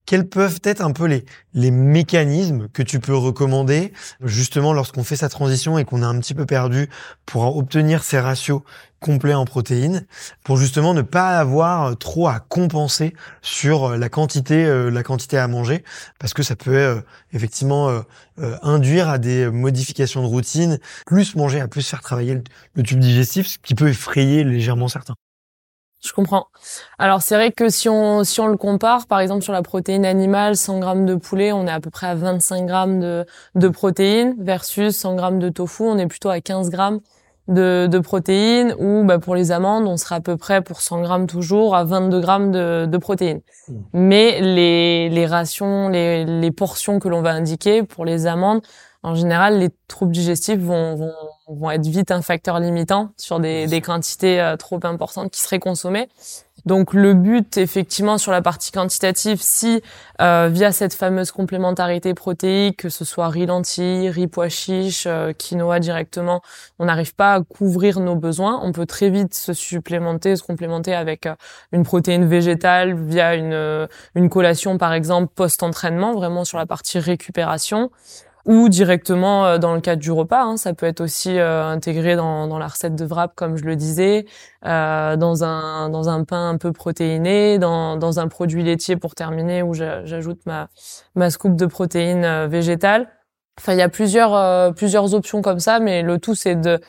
quels 0.06 0.28
peuvent 0.28 0.60
être 0.64 0.80
un 0.80 0.92
peu 0.92 1.06
les, 1.06 1.24
les 1.54 1.70
mécanismes 1.70 2.68
que 2.68 2.82
tu 2.82 3.00
peux 3.00 3.16
recommander 3.16 3.92
justement 4.22 4.72
lorsqu'on 4.72 5.04
fait 5.04 5.16
sa 5.16 5.28
transition 5.28 5.78
et 5.78 5.84
qu'on 5.84 6.02
a 6.02 6.06
un 6.06 6.18
petit 6.18 6.34
peu 6.34 6.46
perdu 6.46 6.88
pour 7.26 7.56
obtenir 7.56 8.02
ces 8.02 8.18
ratios 8.18 8.62
complets 9.02 9.34
en 9.34 9.44
protéines 9.44 10.06
pour 10.44 10.56
justement 10.56 10.94
ne 10.94 11.02
pas 11.02 11.38
avoir 11.38 11.98
trop 11.98 12.28
à 12.28 12.40
compenser 12.40 13.14
sur 13.42 13.96
la 13.96 14.08
quantité 14.08 14.64
euh, 14.64 14.90
la 14.90 15.02
quantité 15.02 15.36
à 15.36 15.48
manger 15.48 15.84
parce 16.18 16.32
que 16.32 16.42
ça 16.42 16.56
peut 16.56 16.76
euh, 16.76 17.00
effectivement 17.32 17.90
euh, 17.90 18.56
induire 18.62 19.08
à 19.08 19.18
des 19.18 19.50
modifications 19.50 20.22
de 20.22 20.28
routine 20.28 20.78
plus 21.04 21.34
manger 21.34 21.60
à 21.60 21.68
plus 21.68 21.86
faire 21.86 22.00
travailler 22.00 22.42
le 22.74 22.82
tube 22.82 23.00
digestif 23.00 23.48
ce 23.48 23.58
qui 23.58 23.74
peut 23.74 23.88
effrayer 23.88 24.44
légèrement 24.44 24.88
certains 24.88 25.14
je 26.04 26.12
comprends. 26.12 26.48
Alors 26.98 27.22
c'est 27.22 27.34
vrai 27.36 27.52
que 27.52 27.68
si 27.68 27.88
on 27.88 28.24
si 28.24 28.40
on 28.40 28.48
le 28.48 28.56
compare, 28.56 29.06
par 29.06 29.20
exemple 29.20 29.42
sur 29.42 29.52
la 29.52 29.62
protéine 29.62 30.04
animale, 30.04 30.56
100 30.56 30.80
grammes 30.80 31.06
de 31.06 31.14
poulet, 31.14 31.52
on 31.52 31.66
est 31.66 31.70
à 31.70 31.80
peu 31.80 31.90
près 31.90 32.08
à 32.08 32.14
25 32.14 32.66
grammes 32.66 33.00
de 33.00 33.24
de 33.54 33.68
protéines 33.68 34.34
versus 34.38 34.96
100 34.96 35.14
grammes 35.14 35.38
de 35.38 35.48
tofu, 35.48 35.84
on 35.84 35.98
est 35.98 36.06
plutôt 36.08 36.30
à 36.30 36.40
15 36.40 36.70
grammes 36.70 37.00
de, 37.48 37.88
de 37.90 37.98
protéines. 37.98 38.74
Ou 38.78 39.04
bah, 39.04 39.18
pour 39.18 39.34
les 39.34 39.52
amandes, 39.52 39.86
on 39.86 39.96
sera 39.96 40.16
à 40.16 40.20
peu 40.20 40.36
près 40.36 40.62
pour 40.62 40.80
100 40.80 41.02
grammes 41.02 41.26
toujours 41.26 41.76
à 41.76 41.84
22 41.84 42.20
grammes 42.20 42.50
de, 42.50 42.86
de 42.86 42.98
protéines. 42.98 43.40
Mmh. 43.68 43.74
Mais 43.92 44.40
les 44.40 45.08
les 45.08 45.26
rations, 45.26 45.88
les 45.88 46.24
les 46.24 46.50
portions 46.50 46.98
que 46.98 47.08
l'on 47.08 47.22
va 47.22 47.30
indiquer 47.30 47.84
pour 47.84 48.04
les 48.04 48.26
amandes 48.26 48.62
en 49.02 49.14
général, 49.14 49.58
les 49.58 49.70
troubles 49.88 50.12
digestifs 50.12 50.60
vont, 50.60 50.94
vont, 50.94 51.12
vont 51.48 51.70
être 51.70 51.86
vite 51.86 52.12
un 52.12 52.22
facteur 52.22 52.60
limitant 52.60 53.10
sur 53.16 53.40
des, 53.40 53.66
des 53.66 53.80
quantités 53.80 54.40
euh, 54.40 54.56
trop 54.56 54.78
importantes 54.84 55.30
qui 55.32 55.40
seraient 55.40 55.58
consommées. 55.58 56.08
Donc 56.66 56.94
le 56.94 57.12
but, 57.14 57.56
effectivement, 57.56 58.18
sur 58.18 58.30
la 58.30 58.40
partie 58.40 58.70
quantitative, 58.70 59.38
si 59.42 59.82
euh, 60.20 60.48
via 60.52 60.70
cette 60.70 60.94
fameuse 60.94 61.32
complémentarité 61.32 62.14
protéique, 62.14 62.76
que 62.76 62.88
ce 62.88 63.04
soit 63.04 63.28
riz 63.28 63.46
lentilles, 63.46 64.08
riz 64.08 64.28
pois 64.28 64.48
chiches, 64.48 65.08
euh, 65.08 65.32
quinoa 65.32 65.80
directement, 65.80 66.40
on 66.78 66.84
n'arrive 66.84 67.16
pas 67.16 67.34
à 67.34 67.40
couvrir 67.40 67.98
nos 67.98 68.14
besoins, 68.14 68.60
on 68.62 68.70
peut 68.70 68.86
très 68.86 69.10
vite 69.10 69.34
se 69.34 69.52
supplémenter, 69.52 70.36
se 70.36 70.44
complémenter 70.44 70.94
avec 70.94 71.26
une 71.72 71.82
protéine 71.82 72.26
végétale 72.26 72.94
via 72.94 73.34
une, 73.34 73.88
une 74.14 74.28
collation, 74.28 74.78
par 74.78 74.92
exemple, 74.92 75.32
post-entraînement, 75.34 76.12
vraiment 76.12 76.44
sur 76.44 76.58
la 76.58 76.66
partie 76.66 77.00
récupération 77.00 77.90
ou 78.44 78.68
directement 78.68 79.46
euh, 79.46 79.58
dans 79.58 79.74
le 79.74 79.80
cadre 79.80 80.02
du 80.02 80.10
repas. 80.10 80.42
Hein. 80.42 80.56
Ça 80.56 80.74
peut 80.74 80.86
être 80.86 81.00
aussi 81.00 81.38
euh, 81.38 81.64
intégré 81.64 82.16
dans, 82.16 82.46
dans, 82.46 82.58
la 82.58 82.68
recette 82.68 82.94
de 82.94 83.04
wrap, 83.04 83.34
comme 83.34 83.56
je 83.56 83.64
le 83.64 83.76
disais, 83.76 84.26
euh, 84.66 85.16
dans 85.16 85.44
un 85.44 85.88
dans 85.90 86.08
un 86.08 86.24
pain 86.24 86.50
un 86.50 86.58
peu 86.58 86.72
protéiné, 86.72 87.58
dans 87.58 87.96
dans 87.96 88.20
un 88.20 88.28
produit 88.28 88.62
laitier 88.62 88.96
pour 88.96 89.14
terminer, 89.14 89.62
où 89.62 89.74
j'ajoute 89.74 90.40
ma 90.46 90.68
ma 91.14 91.30
scoop 91.30 91.56
de 91.56 91.66
protéines 91.66 92.24
euh, 92.24 92.48
végétales. 92.48 93.08
Enfin, 93.58 93.74
il 93.74 93.78
y 93.78 93.82
a 93.82 93.88
plusieurs 93.88 94.74
plusieurs 94.74 95.14
options 95.14 95.42
comme 95.42 95.58
ça, 95.58 95.78
mais 95.78 96.02
le 96.02 96.18
tout 96.18 96.34
c'est 96.34 96.56
de 96.56 96.80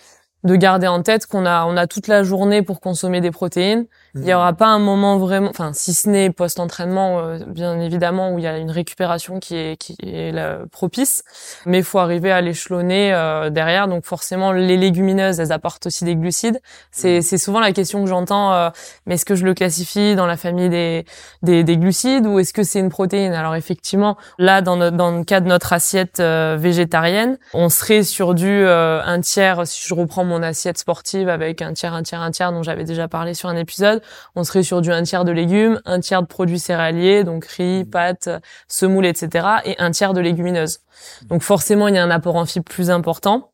de 0.44 0.56
garder 0.56 0.88
en 0.88 1.02
tête 1.02 1.26
qu'on 1.26 1.46
a 1.46 1.66
on 1.66 1.78
a 1.78 1.88
toute 1.88 2.08
la 2.08 2.24
journée 2.24 2.62
pour 2.62 2.82
consommer 2.82 3.22
des 3.22 3.32
protéines. 3.32 3.86
Il 4.16 4.26
y 4.26 4.34
aura 4.34 4.54
pas 4.54 4.68
un 4.68 4.78
moment 4.78 5.18
vraiment, 5.18 5.50
enfin 5.50 5.72
si 5.74 5.94
ce 5.94 6.08
n'est 6.08 6.30
post-entraînement 6.30 7.20
euh, 7.20 7.40
bien 7.48 7.80
évidemment 7.80 8.32
où 8.32 8.40
il 8.40 8.44
y 8.44 8.48
a 8.48 8.58
une 8.58 8.70
récupération 8.70 9.40
qui 9.40 9.56
est 9.56 9.78
qui 9.78 9.96
est 10.04 10.34
propice, 10.72 11.24
mais 11.66 11.80
il 11.80 11.84
faut 11.84 12.00
arriver 12.00 12.32
à 12.32 12.42
l'échelonner 12.42 13.14
euh, 13.14 13.50
derrière. 13.50 13.88
Donc 13.88 14.06
forcément 14.06 14.52
les 14.52 14.78
légumineuses 14.78 15.40
elles 15.40 15.52
apportent 15.52 15.88
aussi 15.88 16.04
des 16.04 16.16
glucides. 16.16 16.62
C'est 16.92 17.22
c'est 17.22 17.38
souvent 17.38 17.60
la 17.60 17.72
question 17.72 18.04
que 18.04 18.10
j'entends. 18.10 18.54
Euh, 18.54 18.70
mais 19.06 19.16
est-ce 19.16 19.26
que 19.26 19.36
je 19.36 19.46
le 19.46 19.54
classifie 19.54 20.16
dans 20.16 20.28
la 20.28 20.38
famille 20.38 20.70
des 20.70 21.06
des, 21.42 21.64
des 21.64 21.78
glucides 21.78 22.28
ou 22.28 22.38
est-ce 22.40 22.54
que 22.54 22.64
c'est 22.64 22.80
une 22.80 22.90
protéine? 22.90 23.34
Alors 23.34 23.56
effectivement 23.56 24.18
là 24.38 24.62
dans 24.62 24.76
notre, 24.76 24.98
dans 24.98 25.12
le 25.12 25.24
cas 25.24 25.40
de 25.40 25.48
notre 25.48 25.74
assiette 25.74 26.20
végétarienne, 26.20 27.38
on 27.54 27.70
serait 27.70 28.04
sur 28.04 28.34
du 28.34 28.68
un 28.68 29.20
tiers 29.22 29.66
si 29.66 29.88
je 29.88 29.94
reprends 29.94 30.24
mon 30.24 30.33
assiette 30.42 30.78
sportive 30.78 31.30
avec 31.30 31.62
un 31.62 31.74
tiers 31.74 31.94
un 31.94 32.02
tiers 32.02 32.22
un 32.22 32.32
tiers 32.32 32.52
dont 32.52 32.64
j'avais 32.64 32.86
déjà 32.86 33.08
parlé 33.08 33.34
sur 33.34 33.50
un 33.50 33.56
épisode 33.56 34.02
on 34.36 34.44
serait 34.44 34.64
sur 34.64 34.82
du 34.82 34.92
un 34.92 35.04
tiers 35.04 35.26
de 35.26 35.32
légumes, 35.32 35.80
un 35.86 36.00
tiers 36.00 36.22
de 36.22 36.28
produits 36.28 36.60
céréaliers, 36.60 37.24
donc 37.24 37.46
riz, 37.46 37.84
mmh. 37.84 37.90
pâtes, 37.90 38.30
semoule, 38.68 39.06
etc., 39.06 39.48
et 39.66 39.76
un 39.80 39.92
tiers 39.92 40.14
de 40.14 40.22
légumineuses. 40.22 40.80
Donc 41.28 41.42
forcément, 41.42 41.88
il 41.88 41.96
y 41.96 41.98
a 41.98 42.04
un 42.04 42.12
apport 42.12 42.36
en 42.36 42.46
fibres 42.46 42.70
plus 42.70 42.90
important, 42.90 43.52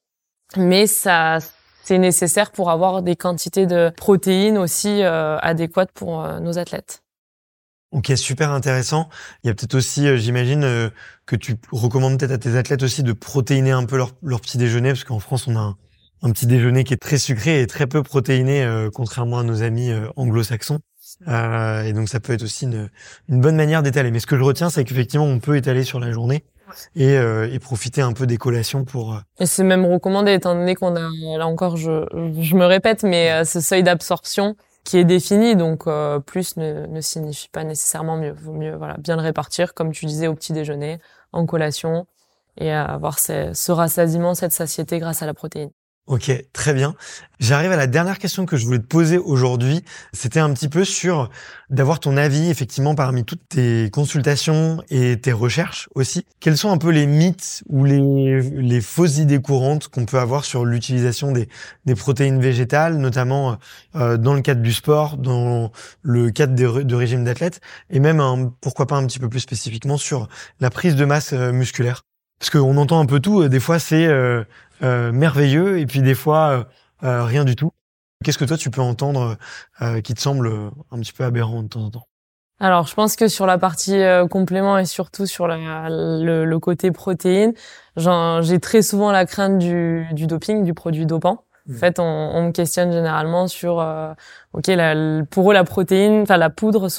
mais 0.56 0.88
ça 0.88 1.40
c'est 1.84 1.98
nécessaire 1.98 2.52
pour 2.52 2.70
avoir 2.70 3.02
des 3.02 3.16
quantités 3.16 3.66
de 3.66 3.92
protéines 3.96 4.58
aussi 4.58 5.02
euh, 5.02 5.38
adéquates 5.40 5.92
pour 5.92 6.24
euh, 6.24 6.40
nos 6.40 6.60
athlètes. 6.60 7.02
Ok, 7.92 8.12
super 8.16 8.52
intéressant. 8.52 9.10
Il 9.44 9.48
y 9.48 9.50
a 9.50 9.56
peut-être 9.56 9.74
aussi, 9.74 10.08
euh, 10.08 10.16
j'imagine, 10.16 10.92
que 11.26 11.36
tu 11.36 11.56
recommandes 11.72 12.20
peut-être 12.20 12.32
à 12.32 12.38
tes 12.38 12.56
athlètes 12.56 12.84
aussi 12.84 13.02
de 13.02 13.14
protéiner 13.14 13.72
un 13.72 13.86
peu 13.86 13.98
leur, 13.98 14.12
leur 14.22 14.42
petit 14.42 14.60
déjeuner, 14.60 14.90
parce 14.90 15.04
qu'en 15.04 15.18
France, 15.18 15.48
on 15.48 15.56
a 15.56 15.60
un, 15.60 15.78
un 16.22 16.32
petit 16.32 16.48
déjeuner 16.48 16.84
qui 16.84 16.94
est 16.94 16.98
très 16.98 17.18
sucré 17.18 17.62
et 17.62 17.68
très 17.68 17.88
peu 17.88 18.04
protéiné, 18.04 18.64
euh, 18.64 18.90
contrairement 18.94 19.40
à 19.40 19.44
nos 19.44 19.64
amis 19.64 19.92
euh, 19.92 20.08
anglo-saxons. 20.16 20.80
Euh, 21.28 21.84
et 21.84 21.94
donc 21.94 22.08
ça 22.08 22.20
peut 22.20 22.34
être 22.34 22.44
aussi 22.44 22.66
une, 22.66 22.90
une 23.30 23.42
bonne 23.42 23.56
manière 23.56 23.82
d'étaler. 23.84 24.12
Mais 24.12 24.20
ce 24.20 24.28
que 24.28 24.38
je 24.38 24.44
retiens, 24.44 24.70
c'est 24.70 24.84
qu'effectivement, 24.84 25.26
on 25.26 25.40
peut 25.40 25.58
étaler 25.58 25.84
sur 25.84 26.00
la 26.00 26.12
journée 26.12 26.44
et, 26.96 27.18
euh, 27.18 27.52
et 27.52 27.60
profiter 27.60 28.02
un 28.02 28.14
peu 28.14 28.28
des 28.28 28.38
collations 28.38 28.86
pour. 28.86 29.14
Euh, 29.14 29.20
et 29.40 29.46
c'est 29.46 29.64
même 29.64 29.86
recommandé, 29.86 30.34
étant 30.34 30.54
donné 30.54 30.76
qu'on 30.76 30.96
a, 30.96 31.10
là 31.38 31.48
encore, 31.48 31.78
je, 31.78 32.06
je 32.40 32.56
me 32.56 32.66
répète, 32.66 33.04
mais 33.04 33.44
ce 33.44 33.60
seuil 33.60 33.84
d'absorption 33.84 34.56
qui 34.84 34.98
est 34.98 35.04
défini, 35.04 35.56
donc 35.56 35.86
plus 36.26 36.58
ne, 36.58 36.86
ne 36.88 37.02
signifie 37.02 37.50
pas 37.50 37.64
nécessairement 37.64 38.18
mieux. 38.18 38.34
Vaut 38.34 38.54
mieux, 38.54 38.76
voilà, 38.76 38.96
bien 38.98 39.16
le 39.16 39.22
répartir, 39.22 39.74
comme 39.74 39.92
tu 39.92 40.06
disais, 40.06 40.28
au 40.28 40.36
petit 40.36 40.54
déjeuner, 40.54 41.00
en 41.32 41.46
collation, 41.46 42.08
et 42.58 42.72
avoir 42.72 43.20
ce, 43.20 43.52
ce 43.54 43.72
rassasiement, 43.72 44.36
cette 44.36 44.54
satiété 44.54 45.00
grâce 45.00 45.22
à 45.22 45.26
la 45.26 45.34
protéine. 45.34 45.70
Ok, 46.10 46.32
très 46.54 46.74
bien. 46.74 46.96
J'arrive 47.40 47.72
à 47.72 47.76
la 47.76 47.86
dernière 47.86 48.18
question 48.18 48.48
que 48.48 48.58
je 48.58 48.66
voulais 48.66 48.80
te 48.80 48.88
poser 48.88 49.20
aujourd'hui. 49.20 49.84
C'était 50.12 50.40
un 50.40 50.52
petit 50.56 50.68
peu 50.68 50.84
sur 50.84 51.30
d'avoir 51.70 52.00
ton 52.00 52.18
avis, 52.18 52.50
effectivement, 52.50 52.96
parmi 52.96 53.24
toutes 53.24 53.48
tes 53.48 53.92
consultations 53.92 54.82
et 54.90 55.22
tes 55.22 55.32
recherches 55.32 55.88
aussi. 55.94 56.26
Quels 56.40 56.58
sont 56.58 56.72
un 56.72 56.80
peu 56.80 56.90
les 56.90 57.06
mythes 57.06 57.62
ou 57.70 57.86
les, 57.86 58.82
fausses 58.82 59.20
idées 59.20 59.40
courantes 59.40 59.88
qu'on 59.90 60.08
peut 60.08 60.18
avoir 60.18 60.46
sur 60.46 60.66
l'utilisation 60.66 61.32
des, 61.32 61.48
protéines 61.96 62.42
végétales, 62.42 62.98
notamment 62.98 63.60
euh, 63.96 64.18
dans 64.18 64.34
le 64.34 64.42
cadre 64.42 64.64
du 64.64 64.74
sport, 64.74 65.16
dans 65.16 65.72
le 66.02 66.32
cadre 66.32 66.56
de, 66.56 66.96
régime 66.96 67.24
d'athlète, 67.24 67.62
et 67.92 68.00
même, 68.00 68.50
pourquoi 68.62 68.88
pas 68.88 68.96
un 68.96 69.06
petit 69.06 69.20
peu 69.20 69.30
plus 69.30 69.42
spécifiquement 69.42 69.98
sur 69.98 70.28
la 70.60 70.72
prise 70.72 70.96
de 70.96 71.06
masse 71.06 71.34
euh, 71.34 71.52
musculaire? 71.52 72.02
Parce 72.40 72.50
qu'on 72.52 72.78
entend 72.78 73.02
un 73.02 73.06
peu 73.06 73.20
tout. 73.20 73.48
Des 73.50 73.60
fois, 73.60 73.80
c'est 73.80 74.08
euh, 74.08 74.40
euh, 74.40 74.44
merveilleux 74.82 75.80
et 75.80 75.86
puis 75.86 76.02
des 76.02 76.16
fois 76.16 76.50
euh, 76.50 76.64
euh, 77.04 77.24
rien 77.24 77.46
du 77.46 77.56
tout. 77.56 77.72
Qu'est-ce 78.24 78.38
que 78.38 78.46
toi 78.46 78.58
tu 78.58 78.70
peux 78.70 78.82
entendre 78.82 79.38
qui 80.04 80.14
te 80.14 80.20
semble 80.20 80.52
un 80.92 81.00
petit 81.00 81.14
peu 81.14 81.24
aberrant 81.24 81.64
de 81.64 81.70
temps 81.70 81.86
en 81.86 81.90
temps? 81.90 82.08
Alors, 82.60 82.86
je 82.86 82.94
pense 82.94 83.16
que 83.16 83.30
sur 83.30 83.46
la 83.46 83.58
partie 83.58 83.98
complément 84.30 84.78
et 84.78 84.84
surtout 84.84 85.26
sur 85.26 85.48
la, 85.48 85.88
le, 85.90 86.58
côté 86.58 86.92
protéine, 86.92 87.54
j'ai 87.96 88.60
très 88.60 88.82
souvent 88.82 89.14
la 89.14 89.26
crainte 89.26 89.58
du, 89.58 90.06
du 90.12 90.28
doping, 90.28 90.66
du 90.66 90.74
produit 90.74 91.06
dopant. 91.06 91.46
En 91.70 91.72
mmh. 91.72 91.76
fait, 91.76 92.00
on, 92.00 92.04
on, 92.04 92.48
me 92.48 92.52
questionne 92.52 92.92
généralement 92.92 93.48
sur, 93.48 93.78
ok, 94.52 94.68
la, 94.68 95.24
pour 95.24 95.52
eux 95.52 95.54
la 95.54 95.64
protéine, 95.64 96.24
enfin 96.24 96.36
la 96.36 96.50
poudre, 96.50 96.90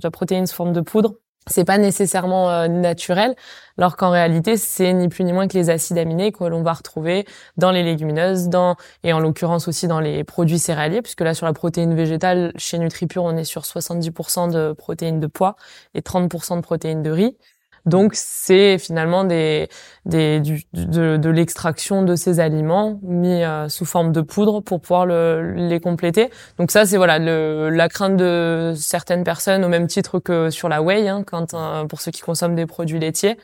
la 0.00 0.10
protéine 0.12 0.46
sous 0.46 0.54
forme 0.54 0.72
de 0.72 0.80
poudre, 0.80 1.14
c'est 1.48 1.64
pas 1.64 1.78
nécessairement 1.78 2.50
euh, 2.50 2.68
naturel, 2.68 3.34
alors 3.78 3.96
qu'en 3.96 4.10
réalité, 4.10 4.56
c'est 4.56 4.92
ni 4.92 5.08
plus 5.08 5.24
ni 5.24 5.32
moins 5.32 5.48
que 5.48 5.56
les 5.56 5.70
acides 5.70 5.98
aminés 5.98 6.32
que 6.32 6.44
l'on 6.44 6.62
va 6.62 6.72
retrouver 6.72 7.26
dans 7.56 7.70
les 7.70 7.82
légumineuses, 7.82 8.48
dans 8.48 8.76
et 9.04 9.12
en 9.12 9.20
l'occurrence 9.20 9.68
aussi 9.68 9.88
dans 9.88 10.00
les 10.00 10.24
produits 10.24 10.58
céréaliers, 10.58 11.02
puisque 11.02 11.20
là 11.20 11.34
sur 11.34 11.46
la 11.46 11.52
protéine 11.52 11.94
végétale, 11.94 12.52
chez 12.56 12.78
NutriPure, 12.78 13.24
on 13.24 13.36
est 13.36 13.44
sur 13.44 13.62
70% 13.62 14.52
de 14.52 14.72
protéines 14.72 15.20
de 15.20 15.26
pois 15.26 15.56
et 15.94 16.00
30% 16.00 16.56
de 16.56 16.62
protéines 16.62 17.02
de 17.02 17.10
riz. 17.10 17.36
Donc 17.86 18.12
c'est 18.14 18.78
finalement 18.78 19.24
des, 19.24 19.68
des 20.04 20.40
du, 20.40 20.62
de, 20.72 21.16
de 21.16 21.30
l'extraction 21.30 22.02
de 22.02 22.16
ces 22.16 22.40
aliments 22.40 22.98
mis 23.02 23.42
euh, 23.42 23.68
sous 23.68 23.84
forme 23.84 24.12
de 24.12 24.20
poudre 24.20 24.60
pour 24.60 24.80
pouvoir 24.80 25.06
le, 25.06 25.54
les 25.54 25.80
compléter. 25.80 26.30
Donc 26.58 26.70
ça 26.70 26.84
c'est 26.84 26.96
voilà 26.96 27.18
le, 27.18 27.70
la 27.70 27.88
crainte 27.88 28.16
de 28.16 28.74
certaines 28.76 29.24
personnes 29.24 29.64
au 29.64 29.68
même 29.68 29.86
titre 29.86 30.18
que 30.18 30.50
sur 30.50 30.68
la 30.68 30.82
whey, 30.82 31.08
hein, 31.08 31.22
quand 31.26 31.54
euh, 31.54 31.84
pour 31.84 32.00
ceux 32.00 32.10
qui 32.10 32.20
consomment 32.20 32.54
des 32.56 32.66
produits 32.66 32.98
laitiers. 32.98 33.36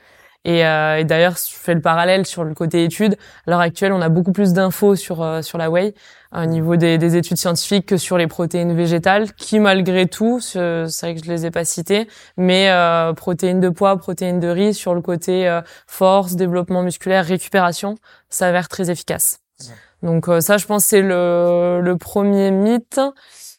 Et, 0.46 0.66
euh, 0.66 0.98
et 0.98 1.04
d'ailleurs, 1.04 1.36
je 1.36 1.54
fais 1.54 1.72
le 1.72 1.80
parallèle 1.80 2.26
sur 2.26 2.44
le 2.44 2.52
côté 2.52 2.84
études. 2.84 3.16
À 3.46 3.50
l'heure 3.50 3.60
actuelle, 3.60 3.94
on 3.94 4.02
a 4.02 4.10
beaucoup 4.10 4.32
plus 4.32 4.52
d'infos 4.52 4.94
sur 4.94 5.22
euh, 5.22 5.40
sur 5.40 5.56
la 5.56 5.70
whey 5.70 5.94
au 6.34 6.46
niveau 6.46 6.76
des, 6.76 6.98
des, 6.98 7.16
études 7.16 7.36
scientifiques 7.36 7.86
que 7.86 7.96
sur 7.96 8.18
les 8.18 8.26
protéines 8.26 8.74
végétales, 8.74 9.32
qui 9.34 9.60
malgré 9.60 10.06
tout, 10.06 10.40
c'est 10.40 10.58
vrai 10.58 11.14
que 11.14 11.24
je 11.24 11.30
les 11.30 11.46
ai 11.46 11.50
pas 11.50 11.64
citées, 11.64 12.08
mais 12.36 12.70
euh, 12.70 13.12
protéines 13.12 13.60
de 13.60 13.68
pois, 13.68 13.96
protéines 13.96 14.40
de 14.40 14.48
riz, 14.48 14.74
sur 14.74 14.94
le 14.94 15.00
côté 15.00 15.48
euh, 15.48 15.60
force, 15.86 16.34
développement 16.34 16.82
musculaire, 16.82 17.24
récupération, 17.24 17.96
s'avère 18.28 18.68
très 18.68 18.90
efficace. 18.90 19.38
Donc 20.02 20.28
euh, 20.28 20.40
ça, 20.40 20.58
je 20.58 20.66
pense, 20.66 20.84
c'est 20.84 21.02
le, 21.02 21.80
le 21.80 21.96
premier 21.96 22.50
mythe. 22.50 23.00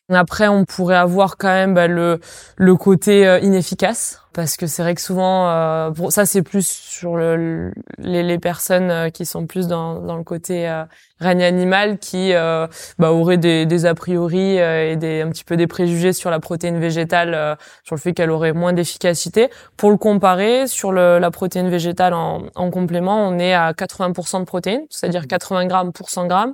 Après, 0.10 0.48
on 0.48 0.66
pourrait 0.66 0.96
avoir 0.98 1.36
quand 1.36 1.48
même 1.48 1.74
bah, 1.74 1.88
le, 1.88 2.20
le 2.58 2.76
côté 2.76 3.28
euh, 3.28 3.40
inefficace, 3.40 4.22
parce 4.34 4.56
que 4.56 4.68
c'est 4.68 4.84
vrai 4.84 4.94
que 4.94 5.02
souvent, 5.02 5.50
euh, 5.50 5.92
ça 6.10 6.28
c'est 6.28 6.44
plus 6.44 6.68
sur 6.68 7.16
le, 7.16 7.74
les, 7.98 8.22
les, 8.22 8.38
personnes 8.38 8.92
euh, 8.92 9.10
qui 9.10 9.26
sont 9.26 9.48
plus 9.48 9.68
dans, 9.68 10.02
dans 10.02 10.16
le 10.16 10.24
côté 10.24 10.70
euh, 10.70 10.84
règne 11.20 11.42
animal, 11.42 11.98
qui 11.98 12.34
euh, 12.34 12.68
bah, 13.00 13.14
auraient 13.14 13.40
des, 13.40 13.66
des 13.66 13.88
a 13.88 13.96
priori 13.96 14.58
et 14.58 14.96
des, 14.96 15.22
un 15.22 15.30
petit 15.32 15.44
peu 15.44 15.58
des 15.58 15.66
préjugés 15.66 16.14
sur 16.14 16.30
la 16.30 16.40
protéine 16.40 16.80
végétale, 16.80 17.58
sur 17.84 17.96
le 17.96 18.00
fait 18.00 18.14
qu'elle 18.14 18.30
aurait 18.30 18.54
moins 18.54 18.74
d'efficacité. 18.74 19.50
Pour 19.76 19.90
le 19.90 19.98
comparer, 19.98 20.68
sur 20.68 20.92
le, 20.92 21.18
la 21.18 21.32
protéine 21.32 21.70
végétale 21.70 22.14
en, 22.14 22.44
en 22.54 22.70
complément, 22.70 23.28
on 23.28 23.40
est 23.40 23.56
à 23.56 23.72
80% 23.72 24.42
de 24.42 24.46
protéines, 24.46 24.86
c'est-à-dire 24.92 25.26
80 25.26 25.66
grammes 25.66 25.94
pour 25.94 26.12
100 26.12 26.28
grammes, 26.28 26.54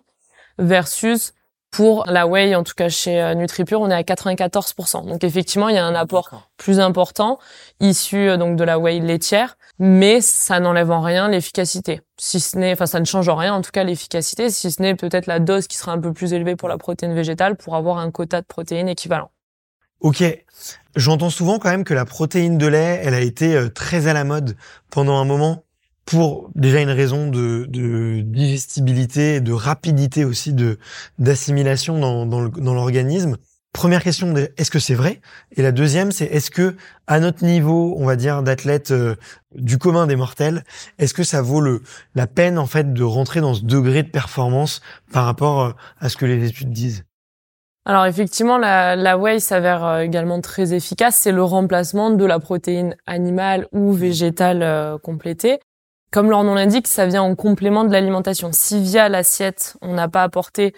versus 0.57 1.33
pour 1.71 2.05
la 2.05 2.27
whey, 2.27 2.53
en 2.53 2.63
tout 2.63 2.73
cas 2.75 2.89
chez 2.89 3.21
euh, 3.21 3.33
NutriPure, 3.33 3.79
on 3.79 3.89
est 3.89 3.95
à 3.95 4.01
94%. 4.01 5.07
Donc 5.07 5.23
effectivement, 5.23 5.69
il 5.69 5.75
y 5.75 5.79
a 5.79 5.85
un 5.85 5.95
apport 5.95 6.49
plus 6.57 6.81
important 6.81 7.39
issu 7.79 8.29
euh, 8.29 8.37
donc 8.37 8.57
de 8.57 8.63
la 8.65 8.77
whey 8.77 8.99
laitière, 8.99 9.55
mais 9.79 10.19
ça 10.19 10.59
n'enlève 10.59 10.91
en 10.91 11.01
rien 11.01 11.29
l'efficacité. 11.29 12.01
Si 12.19 12.41
ce 12.41 12.57
n'est, 12.57 12.73
enfin, 12.73 12.85
ça 12.85 12.99
ne 12.99 13.05
change 13.05 13.29
en 13.29 13.35
rien 13.35 13.53
en 13.53 13.61
tout 13.61 13.71
cas 13.71 13.85
l'efficacité, 13.85 14.49
si 14.49 14.69
ce 14.69 14.81
n'est 14.81 14.95
peut-être 14.95 15.27
la 15.27 15.39
dose 15.39 15.67
qui 15.67 15.77
sera 15.77 15.93
un 15.93 15.99
peu 15.99 16.11
plus 16.11 16.33
élevée 16.33 16.57
pour 16.57 16.67
la 16.67 16.77
protéine 16.77 17.15
végétale 17.15 17.55
pour 17.55 17.75
avoir 17.75 17.99
un 17.99 18.11
quota 18.11 18.41
de 18.41 18.45
protéines 18.45 18.89
équivalent. 18.89 19.31
Ok. 20.01 20.23
J'entends 20.95 21.29
souvent 21.29 21.57
quand 21.57 21.69
même 21.69 21.83
que 21.85 21.93
la 21.93 22.05
protéine 22.05 22.57
de 22.57 22.67
lait, 22.67 22.99
elle 23.03 23.13
a 23.13 23.21
été 23.21 23.55
euh, 23.55 23.69
très 23.69 24.07
à 24.07 24.13
la 24.13 24.25
mode 24.25 24.57
pendant 24.89 25.17
un 25.17 25.25
moment 25.25 25.63
pour 26.11 26.49
déjà 26.55 26.81
une 26.81 26.89
raison 26.89 27.29
de, 27.29 27.65
de 27.69 28.19
digestibilité 28.19 29.35
et 29.35 29.39
de 29.39 29.53
rapidité 29.53 30.25
aussi 30.25 30.51
de 30.51 30.77
d'assimilation 31.19 31.97
dans, 31.99 32.25
dans 32.25 32.73
l'organisme. 32.73 33.37
Première 33.71 34.03
question, 34.03 34.33
est-ce 34.57 34.69
que 34.69 34.79
c'est 34.79 34.93
vrai? 34.93 35.21
Et 35.55 35.61
la 35.61 35.71
deuxième, 35.71 36.11
c'est 36.11 36.25
est-ce 36.25 36.51
que 36.51 36.75
à 37.07 37.21
notre 37.21 37.45
niveau, 37.45 37.95
on 37.97 38.05
va 38.05 38.17
dire 38.17 38.43
d'athlète 38.43 38.91
euh, 38.91 39.15
du 39.55 39.77
commun 39.77 40.05
des 40.05 40.17
mortels, 40.17 40.65
est-ce 40.99 41.13
que 41.13 41.23
ça 41.23 41.41
vaut 41.41 41.61
le 41.61 41.81
la 42.13 42.27
peine 42.27 42.59
en 42.59 42.65
fait 42.65 42.91
de 42.91 43.03
rentrer 43.05 43.39
dans 43.39 43.53
ce 43.53 43.63
degré 43.63 44.03
de 44.03 44.09
performance 44.09 44.81
par 45.13 45.23
rapport 45.23 45.61
euh, 45.61 45.71
à 46.01 46.09
ce 46.09 46.17
que 46.17 46.25
les 46.25 46.45
études 46.45 46.71
disent? 46.71 47.05
Alors 47.85 48.05
effectivement, 48.05 48.57
la, 48.57 48.97
la 48.97 49.17
whey 49.17 49.39
s'avère 49.39 49.85
euh, 49.85 49.99
également 50.01 50.41
très 50.41 50.73
efficace. 50.73 51.15
C'est 51.15 51.31
le 51.31 51.43
remplacement 51.45 52.09
de 52.11 52.25
la 52.25 52.39
protéine 52.39 52.97
animale 53.07 53.67
ou 53.71 53.93
végétale 53.93 54.99
complétée. 55.01 55.59
Comme 56.11 56.29
leur 56.29 56.43
nom 56.43 56.55
l'indique, 56.55 56.87
ça 56.87 57.05
vient 57.05 57.23
en 57.23 57.35
complément 57.35 57.85
de 57.85 57.91
l'alimentation. 57.91 58.49
Si 58.51 58.81
via 58.81 59.07
l'assiette, 59.07 59.77
on 59.81 59.93
n'a 59.93 60.09
pas 60.09 60.23
apporté 60.23 60.73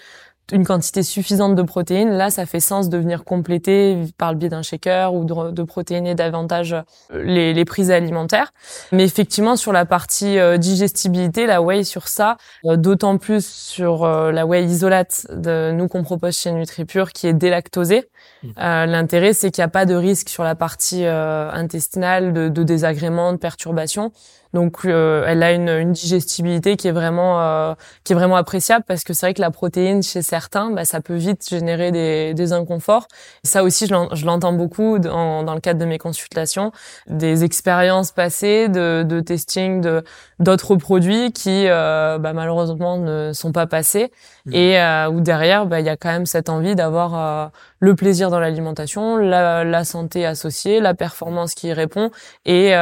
une 0.51 0.65
quantité 0.65 1.03
suffisante 1.03 1.55
de 1.55 1.61
protéines, 1.61 2.11
là, 2.11 2.29
ça 2.29 2.45
fait 2.45 2.59
sens 2.59 2.89
de 2.89 2.97
venir 2.97 3.23
compléter 3.23 4.03
par 4.17 4.33
le 4.33 4.37
biais 4.37 4.49
d'un 4.49 4.61
shaker 4.61 5.13
ou 5.13 5.23
de, 5.23 5.51
de 5.51 5.63
protéiner 5.63 6.15
davantage 6.15 6.73
euh, 6.73 6.83
les, 7.23 7.53
les, 7.53 7.65
prises 7.65 7.91
alimentaires. 7.91 8.51
Mais 8.91 9.05
effectivement, 9.05 9.55
sur 9.55 9.71
la 9.71 9.85
partie 9.85 10.37
euh, 10.37 10.57
digestibilité, 10.57 11.45
la 11.45 11.61
whey 11.61 11.83
sur 11.83 12.09
ça, 12.09 12.37
euh, 12.65 12.75
d'autant 12.75 13.17
plus 13.17 13.45
sur 13.45 14.05
la 14.05 14.45
whey 14.45 14.65
isolate 14.65 15.25
de 15.31 15.71
nous 15.71 15.87
qu'on 15.87 16.03
propose 16.03 16.37
chez 16.37 16.51
NutriPure, 16.51 17.13
qui 17.13 17.27
est 17.27 17.33
délactosée. 17.33 18.09
Mmh. 18.43 18.47
L'intérêt, 18.57 19.33
c'est 19.33 19.49
qu'il 19.49 19.61
n'y 19.61 19.65
a 19.65 19.69
pas 19.69 19.85
de 19.85 19.95
risque 19.95 20.29
sur 20.29 20.43
la 20.43 20.55
partie 20.55 21.05
intestinale 21.05 22.33
de, 22.33 22.49
de 22.49 22.63
désagréments, 22.63 23.31
de 23.31 23.37
perturbations. 23.37 24.11
Donc 24.53 24.85
euh, 24.85 25.25
elle 25.27 25.41
a 25.41 25.51
une, 25.51 25.69
une, 25.69 25.93
digestibilité 25.93 26.77
qui 26.77 26.87
est 26.87 26.91
vraiment 26.91 27.41
euh, 27.41 27.73
qui 28.03 28.13
est 28.13 28.15
vraiment 28.15 28.35
appréciable 28.35 28.85
parce 28.87 29.03
que 29.03 29.13
c'est 29.13 29.25
vrai 29.25 29.33
que 29.33 29.41
la 29.41 29.49
protéine 29.49 30.03
chez 30.03 30.21
certains, 30.21 30.69
bah, 30.69 30.85
ça 30.85 31.01
peut 31.01 31.15
vite 31.15 31.47
générer 31.49 31.91
des, 31.91 32.33
des 32.35 32.53
inconforts. 32.53 33.07
Et 33.43 33.47
ça 33.47 33.63
aussi, 33.63 33.87
je 33.87 34.25
l'entends 34.25 34.53
beaucoup 34.53 34.99
dans, 34.99 35.43
dans, 35.43 35.55
le 35.55 35.59
cadre 35.59 35.79
de 35.79 35.85
mes 35.85 35.97
consultations, 35.97 36.71
des 37.07 37.43
expériences 37.43 38.11
passées 38.11 38.69
de, 38.69 39.03
de 39.03 39.19
testing 39.21 39.81
de 39.81 40.03
d'autres 40.43 40.75
produits 40.75 41.31
qui 41.31 41.67
euh, 41.67 42.17
bah, 42.19 42.33
malheureusement 42.33 42.97
ne 42.97 43.31
sont 43.33 43.51
pas 43.51 43.67
passés 43.67 44.11
mmh. 44.45 44.53
et 44.53 44.79
euh, 44.79 45.09
où 45.09 45.21
derrière, 45.21 45.65
bah, 45.65 45.79
il 45.79 45.85
y 45.85 45.89
a 45.89 45.97
quand 45.97 46.11
même 46.11 46.25
cette 46.25 46.49
envie 46.49 46.75
d'avoir 46.75 47.15
euh, 47.15 47.47
le 47.79 47.95
plaisir 47.95 48.29
dans 48.29 48.39
l'alimentation, 48.39 49.17
la, 49.17 49.63
la, 49.63 49.83
santé 49.83 50.25
associée, 50.25 50.79
la 50.79 50.93
performance 50.93 51.55
qui 51.55 51.67
y 51.67 51.73
répond 51.73 52.11
et, 52.45 52.67
et 52.67 52.73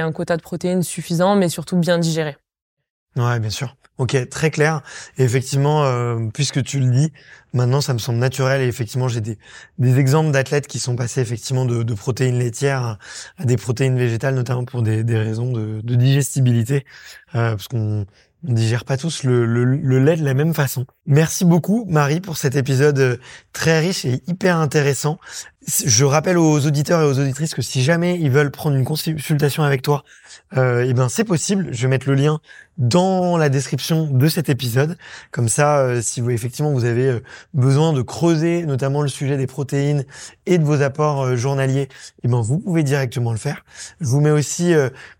un 0.00 0.12
quota 0.12 0.36
de 0.36 0.42
protéines 0.42 0.82
suffisant 0.82 1.36
mais 1.36 1.48
surtout 1.48 1.76
bien 1.76 1.98
digéré. 1.98 2.36
Ouais, 3.16 3.38
bien 3.40 3.50
sûr. 3.50 3.76
Ok, 4.00 4.16
très 4.30 4.50
clair. 4.50 4.80
Et 5.18 5.24
effectivement, 5.24 5.84
euh, 5.84 6.28
puisque 6.32 6.62
tu 6.62 6.80
le 6.80 6.90
dis, 6.90 7.12
maintenant 7.52 7.82
ça 7.82 7.92
me 7.92 7.98
semble 7.98 8.18
naturel. 8.18 8.62
Et 8.62 8.66
effectivement, 8.66 9.08
j'ai 9.08 9.20
des, 9.20 9.36
exemples 9.98 10.30
d'athlètes 10.30 10.66
qui 10.66 10.78
sont 10.78 10.96
passés 10.96 11.20
effectivement 11.20 11.66
de, 11.66 11.94
protéines 11.94 12.38
laitières 12.38 12.96
à 13.36 13.44
des 13.44 13.58
protéines 13.58 13.98
végétales, 13.98 14.34
notamment 14.34 14.64
pour 14.64 14.82
des, 14.82 15.02
raisons 15.18 15.52
de, 15.52 15.82
de 15.82 15.94
digestibilité, 15.96 16.86
euh, 17.34 17.50
parce 17.50 17.68
qu'on 17.68 18.06
on 18.46 18.52
digère 18.52 18.84
pas 18.84 18.96
tous 18.96 19.24
le, 19.24 19.44
le, 19.44 19.98
lait 19.98 20.16
de 20.16 20.24
la 20.24 20.34
même 20.34 20.54
façon. 20.54 20.86
Merci 21.06 21.44
beaucoup 21.44 21.84
Marie 21.88 22.20
pour 22.20 22.36
cet 22.36 22.56
épisode 22.56 22.98
euh, 22.98 23.16
très 23.52 23.80
riche 23.80 24.04
et 24.04 24.22
hyper 24.26 24.56
intéressant. 24.56 25.18
Je 25.84 26.04
rappelle 26.06 26.38
aux 26.38 26.66
auditeurs 26.66 27.02
et 27.02 27.04
aux 27.04 27.18
auditrices 27.18 27.54
que 27.54 27.60
si 27.60 27.82
jamais 27.82 28.18
ils 28.18 28.30
veulent 28.30 28.50
prendre 28.50 28.76
une 28.76 28.84
consultation 28.84 29.62
avec 29.62 29.82
toi, 29.82 30.04
euh, 30.56 30.86
eh 30.88 30.94
ben 30.94 31.10
c'est 31.10 31.24
possible. 31.24 31.68
Je 31.70 31.82
vais 31.82 31.88
mettre 31.88 32.08
le 32.08 32.14
lien 32.14 32.40
dans 32.78 33.36
la 33.36 33.50
description 33.50 34.06
de 34.06 34.26
cet 34.28 34.48
épisode. 34.48 34.96
Comme 35.32 35.50
ça, 35.50 35.80
euh, 35.80 36.00
si 36.00 36.22
vous 36.22 36.30
effectivement 36.30 36.72
vous 36.72 36.86
avez 36.86 37.08
euh, 37.08 37.20
besoin 37.52 37.92
de 37.92 38.00
creuser 38.00 38.64
notamment 38.64 39.02
le 39.02 39.08
sujet 39.08 39.36
des 39.36 39.46
protéines 39.46 40.06
et 40.46 40.56
de 40.56 40.64
vos 40.64 40.80
apports 40.80 41.36
journaliers, 41.36 41.90
eh 42.22 42.28
ben 42.28 42.40
vous 42.40 42.58
pouvez 42.58 42.82
directement 42.82 43.30
le 43.30 43.38
faire. 43.38 43.66
Je 44.00 44.06
vous 44.06 44.22
mets 44.22 44.30
aussi 44.30 44.72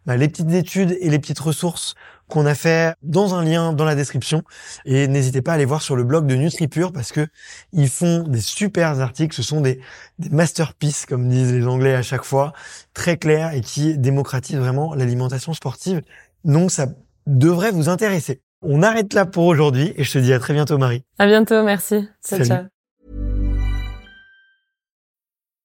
bah, 0.06 0.16
les 0.16 0.28
petites 0.28 0.52
études 0.52 0.96
et 1.00 1.11
les 1.11 1.18
petites 1.18 1.38
ressources 1.38 1.96
qu'on 2.31 2.47
a 2.47 2.55
fait 2.55 2.95
dans 3.03 3.35
un 3.35 3.45
lien 3.45 3.73
dans 3.75 3.85
la 3.85 3.95
description. 3.95 4.43
Et 4.87 5.09
n'hésitez 5.09 5.43
pas 5.43 5.53
à 5.53 5.55
aller 5.57 5.66
voir 5.66 5.83
sur 5.83 5.97
le 5.97 6.05
blog 6.05 6.27
de 6.27 6.35
NutriPure 6.35 6.93
parce 6.93 7.12
que 7.12 7.27
ils 7.73 7.88
font 7.88 8.23
des 8.23 8.40
super 8.40 9.01
articles. 9.01 9.35
Ce 9.35 9.43
sont 9.43 9.61
des, 9.61 9.81
des 10.19 10.31
masterpieces, 10.31 11.05
comme 11.07 11.29
disent 11.29 11.53
les 11.53 11.66
Anglais 11.66 11.95
à 11.95 12.03
chaque 12.03 12.25
fois, 12.25 12.53
très 12.95 13.16
clairs 13.16 13.53
et 13.53 13.61
qui 13.61 13.99
démocratisent 13.99 14.59
vraiment 14.59 14.95
l'alimentation 14.95 15.53
sportive. 15.53 16.01
Donc 16.45 16.71
ça 16.71 16.87
devrait 17.27 17.71
vous 17.71 17.88
intéresser. 17.88 18.40
On 18.62 18.83
arrête 18.83 19.14
là 19.14 19.27
pour 19.27 19.47
aujourd'hui 19.47 19.93
et 19.97 20.05
je 20.05 20.12
te 20.12 20.19
dis 20.19 20.33
à 20.33 20.38
très 20.38 20.55
bientôt 20.55 20.79
Marie. 20.79 21.03
À 21.19 21.27
bientôt, 21.27 21.62
merci. 21.62 22.09
Salut. 22.21 22.47
Ciao. 22.47 22.80